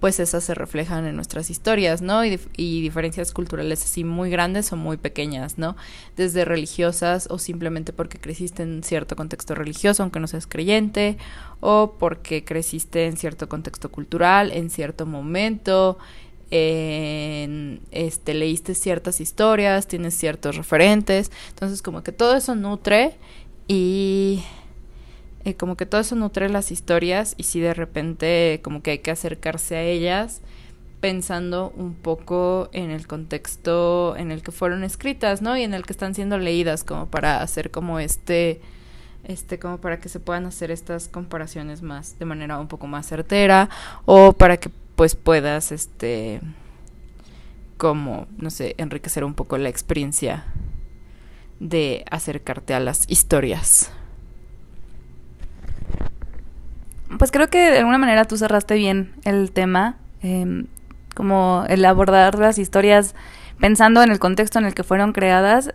pues 0.00 0.18
esas 0.18 0.42
se 0.42 0.54
reflejan 0.54 1.06
en 1.06 1.14
nuestras 1.14 1.50
historias, 1.50 2.00
¿no? 2.00 2.24
Y, 2.24 2.38
diferencias 2.56 3.32
culturales 3.32 3.84
así 3.84 4.02
muy 4.02 4.30
grandes 4.30 4.72
o 4.72 4.76
muy 4.76 4.96
pequeñas, 4.96 5.58
¿no? 5.58 5.76
Desde 6.16 6.46
religiosas 6.46 7.28
o 7.30 7.38
simplemente 7.38 7.92
porque 7.92 8.18
creciste 8.18 8.62
en 8.62 8.82
cierto 8.82 9.14
contexto 9.14 9.54
religioso, 9.54 10.02
aunque 10.02 10.18
no 10.18 10.26
seas 10.26 10.46
creyente, 10.46 11.18
o 11.60 11.96
porque 11.98 12.44
creciste 12.44 13.06
en 13.06 13.18
cierto 13.18 13.48
contexto 13.48 13.90
cultural, 13.90 14.50
en 14.52 14.70
cierto 14.70 15.04
momento, 15.04 15.98
este, 16.50 18.34
leíste 18.34 18.74
ciertas 18.74 19.20
historias, 19.20 19.86
tienes 19.86 20.14
ciertos 20.14 20.56
referentes, 20.56 21.30
entonces 21.50 21.82
como 21.82 22.02
que 22.02 22.12
todo 22.12 22.36
eso 22.36 22.54
nutre 22.54 23.16
y 23.68 24.42
eh, 25.44 25.54
como 25.54 25.76
que 25.76 25.86
todo 25.86 26.00
eso 26.00 26.16
nutre 26.16 26.48
las 26.48 26.72
historias 26.72 27.34
y 27.36 27.44
si 27.44 27.60
de 27.60 27.72
repente 27.72 28.60
como 28.62 28.82
que 28.82 28.90
hay 28.92 28.98
que 28.98 29.10
acercarse 29.10 29.76
a 29.76 29.82
ellas 29.82 30.42
pensando 31.00 31.72
un 31.76 31.94
poco 31.94 32.68
en 32.72 32.90
el 32.90 33.06
contexto 33.06 34.16
en 34.16 34.30
el 34.30 34.42
que 34.42 34.52
fueron 34.52 34.84
escritas, 34.84 35.40
¿no? 35.40 35.56
Y 35.56 35.62
en 35.62 35.72
el 35.72 35.84
que 35.84 35.92
están 35.92 36.14
siendo 36.14 36.36
leídas 36.38 36.84
como 36.84 37.06
para 37.06 37.42
hacer 37.42 37.70
como 37.70 37.98
este 38.00 38.60
este 39.24 39.58
como 39.58 39.78
para 39.78 40.00
que 40.00 40.08
se 40.08 40.18
puedan 40.18 40.46
hacer 40.46 40.70
estas 40.70 41.08
comparaciones 41.08 41.82
más 41.82 42.18
de 42.18 42.24
manera 42.24 42.58
un 42.58 42.68
poco 42.68 42.86
más 42.86 43.06
certera 43.06 43.68
o 44.04 44.32
para 44.32 44.56
que 44.56 44.70
pues 45.00 45.14
puedas 45.14 45.72
este 45.72 46.42
como 47.78 48.26
no 48.36 48.50
sé, 48.50 48.74
enriquecer 48.76 49.24
un 49.24 49.32
poco 49.32 49.56
la 49.56 49.70
experiencia 49.70 50.44
de 51.58 52.04
acercarte 52.10 52.74
a 52.74 52.80
las 52.80 53.10
historias. 53.10 53.90
pues 57.18 57.30
creo 57.30 57.48
que 57.48 57.70
de 57.70 57.78
alguna 57.78 57.96
manera 57.96 58.26
tú 58.26 58.36
cerraste 58.36 58.74
bien 58.74 59.14
el 59.24 59.52
tema, 59.52 59.96
em, 60.20 60.66
como 61.14 61.64
el 61.70 61.82
abordar 61.86 62.38
las 62.38 62.58
historias 62.58 63.14
pensando 63.58 64.02
en 64.02 64.10
el 64.10 64.18
contexto 64.18 64.58
en 64.58 64.66
el 64.66 64.74
que 64.74 64.84
fueron 64.84 65.14
creadas 65.14 65.72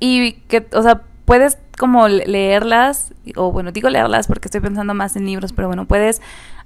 y 0.00 0.32
que, 0.48 0.66
o 0.74 0.82
sea, 0.82 1.00
puedes 1.30 1.58
como 1.78 2.08
leerlas, 2.08 3.14
o 3.36 3.52
bueno, 3.52 3.70
digo 3.70 3.88
leerlas 3.88 4.26
porque 4.26 4.48
estoy 4.48 4.60
pensando 4.60 4.94
más 4.94 5.14
en 5.14 5.26
libros, 5.26 5.52
pero 5.52 5.68
bueno, 5.68 5.86
puedes 5.86 6.20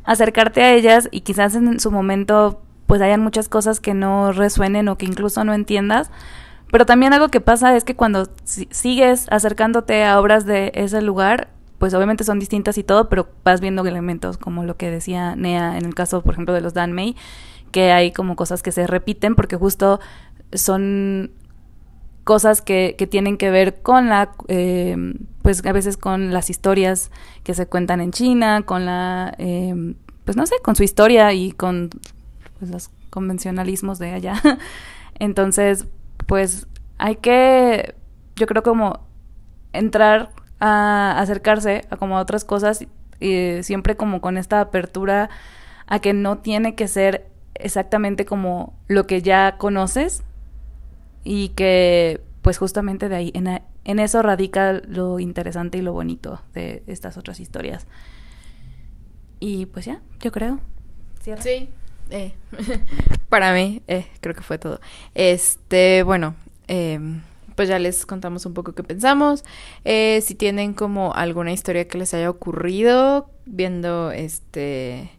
acercarte 0.04 0.62
a 0.62 0.72
ellas 0.72 1.10
y 1.10 1.20
quizás 1.20 1.54
en 1.54 1.78
su 1.80 1.90
momento 1.90 2.62
pues 2.86 3.02
hayan 3.02 3.20
muchas 3.20 3.50
cosas 3.50 3.78
que 3.78 3.92
no 3.92 4.32
resuenen 4.32 4.88
o 4.88 4.96
que 4.96 5.04
incluso 5.04 5.44
no 5.44 5.52
entiendas, 5.52 6.10
pero 6.72 6.86
también 6.86 7.12
algo 7.12 7.28
que 7.28 7.42
pasa 7.42 7.76
es 7.76 7.84
que 7.84 7.94
cuando 7.94 8.30
sigues 8.44 9.26
acercándote 9.30 10.02
a 10.02 10.18
obras 10.18 10.46
de 10.46 10.72
ese 10.74 11.02
lugar, 11.02 11.48
pues 11.76 11.92
obviamente 11.92 12.24
son 12.24 12.38
distintas 12.38 12.78
y 12.78 12.84
todo, 12.84 13.10
pero 13.10 13.28
vas 13.44 13.60
viendo 13.60 13.86
elementos 13.86 14.38
como 14.38 14.64
lo 14.64 14.78
que 14.78 14.90
decía 14.90 15.36
Nea 15.36 15.76
en 15.76 15.84
el 15.84 15.94
caso, 15.94 16.22
por 16.22 16.32
ejemplo, 16.32 16.54
de 16.54 16.62
los 16.62 16.72
Dan 16.72 16.92
May, 16.92 17.16
que 17.70 17.92
hay 17.92 18.12
como 18.12 18.34
cosas 18.34 18.62
que 18.62 18.72
se 18.72 18.86
repiten 18.86 19.34
porque 19.34 19.56
justo 19.56 20.00
son 20.54 21.32
cosas 22.24 22.62
que, 22.62 22.96
que 22.98 23.06
tienen 23.06 23.36
que 23.36 23.50
ver 23.50 23.82
con 23.82 24.08
la, 24.08 24.32
eh, 24.48 24.96
pues 25.42 25.64
a 25.64 25.72
veces 25.72 25.96
con 25.96 26.32
las 26.32 26.50
historias 26.50 27.10
que 27.44 27.54
se 27.54 27.66
cuentan 27.66 28.00
en 28.00 28.10
China, 28.10 28.62
con 28.62 28.86
la, 28.86 29.34
eh, 29.38 29.94
pues 30.24 30.36
no 30.36 30.46
sé, 30.46 30.56
con 30.62 30.74
su 30.74 30.82
historia 30.82 31.32
y 31.34 31.52
con 31.52 31.90
pues, 32.58 32.70
los 32.70 32.90
convencionalismos 33.10 33.98
de 33.98 34.12
allá. 34.12 34.40
Entonces, 35.18 35.86
pues 36.26 36.66
hay 36.98 37.16
que, 37.16 37.94
yo 38.36 38.46
creo 38.46 38.62
como 38.62 39.00
entrar 39.72 40.30
a 40.60 41.20
acercarse 41.20 41.82
a 41.90 41.96
como 41.96 42.16
a 42.16 42.22
otras 42.22 42.44
cosas, 42.44 42.86
y 43.20 43.62
siempre 43.62 43.96
como 43.96 44.20
con 44.20 44.38
esta 44.38 44.60
apertura 44.60 45.30
a 45.86 45.98
que 46.00 46.12
no 46.12 46.38
tiene 46.38 46.74
que 46.74 46.88
ser 46.88 47.28
exactamente 47.54 48.24
como 48.24 48.74
lo 48.88 49.06
que 49.06 49.22
ya 49.22 49.56
conoces 49.58 50.24
y 51.24 51.48
que 51.50 52.20
pues 52.42 52.58
justamente 52.58 53.08
de 53.08 53.16
ahí, 53.16 53.32
en, 53.34 53.62
en 53.84 53.98
eso 53.98 54.20
radica 54.22 54.74
lo 54.86 55.18
interesante 55.18 55.78
y 55.78 55.82
lo 55.82 55.94
bonito 55.94 56.42
de 56.52 56.82
estas 56.86 57.16
otras 57.16 57.40
historias. 57.40 57.86
Y 59.40 59.66
pues 59.66 59.86
ya, 59.86 60.02
yo 60.20 60.30
creo. 60.30 60.60
Sí, 61.40 61.70
eh, 62.10 62.34
para 63.30 63.54
mí, 63.54 63.82
eh, 63.88 64.06
creo 64.20 64.34
que 64.34 64.42
fue 64.42 64.58
todo. 64.58 64.78
Este, 65.14 66.02
bueno, 66.02 66.34
eh, 66.68 67.00
pues 67.54 67.68
ya 67.68 67.78
les 67.78 68.04
contamos 68.04 68.46
un 68.46 68.54
poco 68.54 68.74
qué 68.74 68.82
pensamos. 68.82 69.44
Eh, 69.84 70.20
si 70.22 70.34
tienen 70.34 70.74
como 70.74 71.14
alguna 71.14 71.52
historia 71.52 71.88
que 71.88 71.98
les 71.98 72.12
haya 72.14 72.30
ocurrido 72.30 73.30
viendo 73.46 74.10
este 74.10 75.10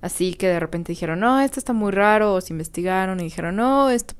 así 0.00 0.34
que 0.34 0.48
de 0.48 0.58
repente 0.58 0.92
dijeron, 0.92 1.20
no, 1.20 1.40
esto 1.40 1.60
está 1.60 1.72
muy 1.72 1.92
raro, 1.92 2.34
o 2.34 2.40
se 2.40 2.52
investigaron 2.52 3.20
y 3.20 3.24
dijeron, 3.24 3.54
no, 3.54 3.88
esto, 3.88 4.16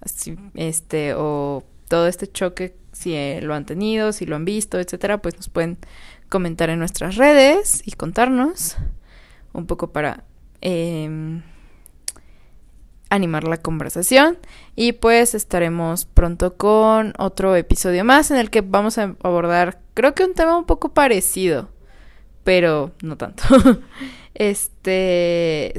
así, 0.00 0.36
este, 0.54 1.14
o 1.14 1.64
todo 1.88 2.06
este 2.06 2.30
choque, 2.30 2.76
si 2.92 3.14
eh, 3.14 3.40
lo 3.42 3.54
han 3.54 3.66
tenido, 3.66 4.12
si 4.12 4.26
lo 4.26 4.36
han 4.36 4.44
visto, 4.44 4.78
etcétera, 4.78 5.18
pues 5.18 5.36
nos 5.36 5.48
pueden 5.48 5.78
comentar 6.28 6.70
en 6.70 6.78
nuestras 6.78 7.16
redes 7.16 7.82
y 7.84 7.92
contarnos 7.92 8.76
un 9.52 9.66
poco 9.66 9.92
para 9.92 10.24
em, 10.60 11.42
animar 13.10 13.44
la 13.44 13.56
conversación. 13.58 14.38
Y 14.76 14.92
pues 14.92 15.34
estaremos 15.34 16.04
pronto 16.04 16.56
con 16.56 17.14
otro 17.18 17.56
episodio 17.56 18.04
más 18.04 18.30
en 18.30 18.36
el 18.36 18.50
que 18.50 18.60
vamos 18.60 18.98
a 18.98 19.16
abordar, 19.22 19.80
creo 19.94 20.14
que 20.14 20.24
un 20.24 20.34
tema 20.34 20.56
un 20.56 20.64
poco 20.64 20.92
parecido, 20.92 21.70
pero 22.44 22.92
no 23.02 23.16
tanto. 23.16 23.44
este, 24.38 25.74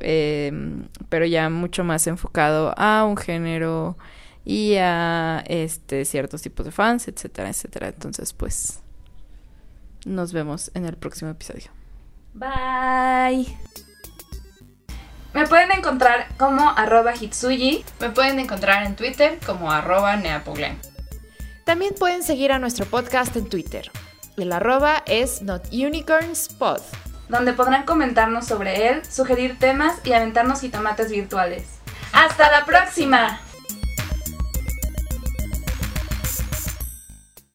em, 0.00 0.88
pero 1.08 1.26
ya 1.26 1.50
mucho 1.50 1.82
más 1.82 2.06
enfocado 2.06 2.72
a 2.76 3.04
un 3.04 3.16
género 3.16 3.98
y 4.44 4.76
a 4.76 5.42
este 5.48 6.04
ciertos 6.04 6.40
tipos 6.40 6.64
de 6.64 6.70
fans, 6.70 7.08
etcétera, 7.08 7.48
etcétera. 7.50 7.88
Entonces, 7.88 8.32
pues 8.32 8.80
nos 10.04 10.32
vemos 10.32 10.70
en 10.74 10.86
el 10.86 10.96
próximo 10.96 11.32
episodio. 11.32 11.72
Bye. 12.32 13.46
Me 15.34 15.46
pueden 15.48 15.72
encontrar 15.72 16.28
como 16.38 16.70
arroba 16.70 17.12
Hitsuji. 17.12 17.84
Me 17.98 18.10
pueden 18.10 18.38
encontrar 18.38 18.86
en 18.86 18.94
Twitter 18.94 19.40
como 19.44 19.72
arroba 19.72 20.16
Neapoglen. 20.16 20.78
También 21.64 21.94
pueden 21.98 22.22
seguir 22.22 22.52
a 22.52 22.60
nuestro 22.60 22.86
podcast 22.86 23.34
en 23.34 23.48
Twitter. 23.48 23.90
El 24.36 24.52
arroba 24.52 25.02
es 25.06 25.42
NotUnicornsPod. 25.42 27.05
Donde 27.28 27.52
podrán 27.52 27.84
comentarnos 27.84 28.46
sobre 28.46 28.88
él, 28.88 29.02
sugerir 29.04 29.58
temas 29.58 29.98
y 30.04 30.12
aventarnos 30.12 30.60
jitomates 30.60 31.10
virtuales. 31.10 31.64
¡Hasta 32.12 32.50
la 32.50 32.64
próxima! 32.64 33.40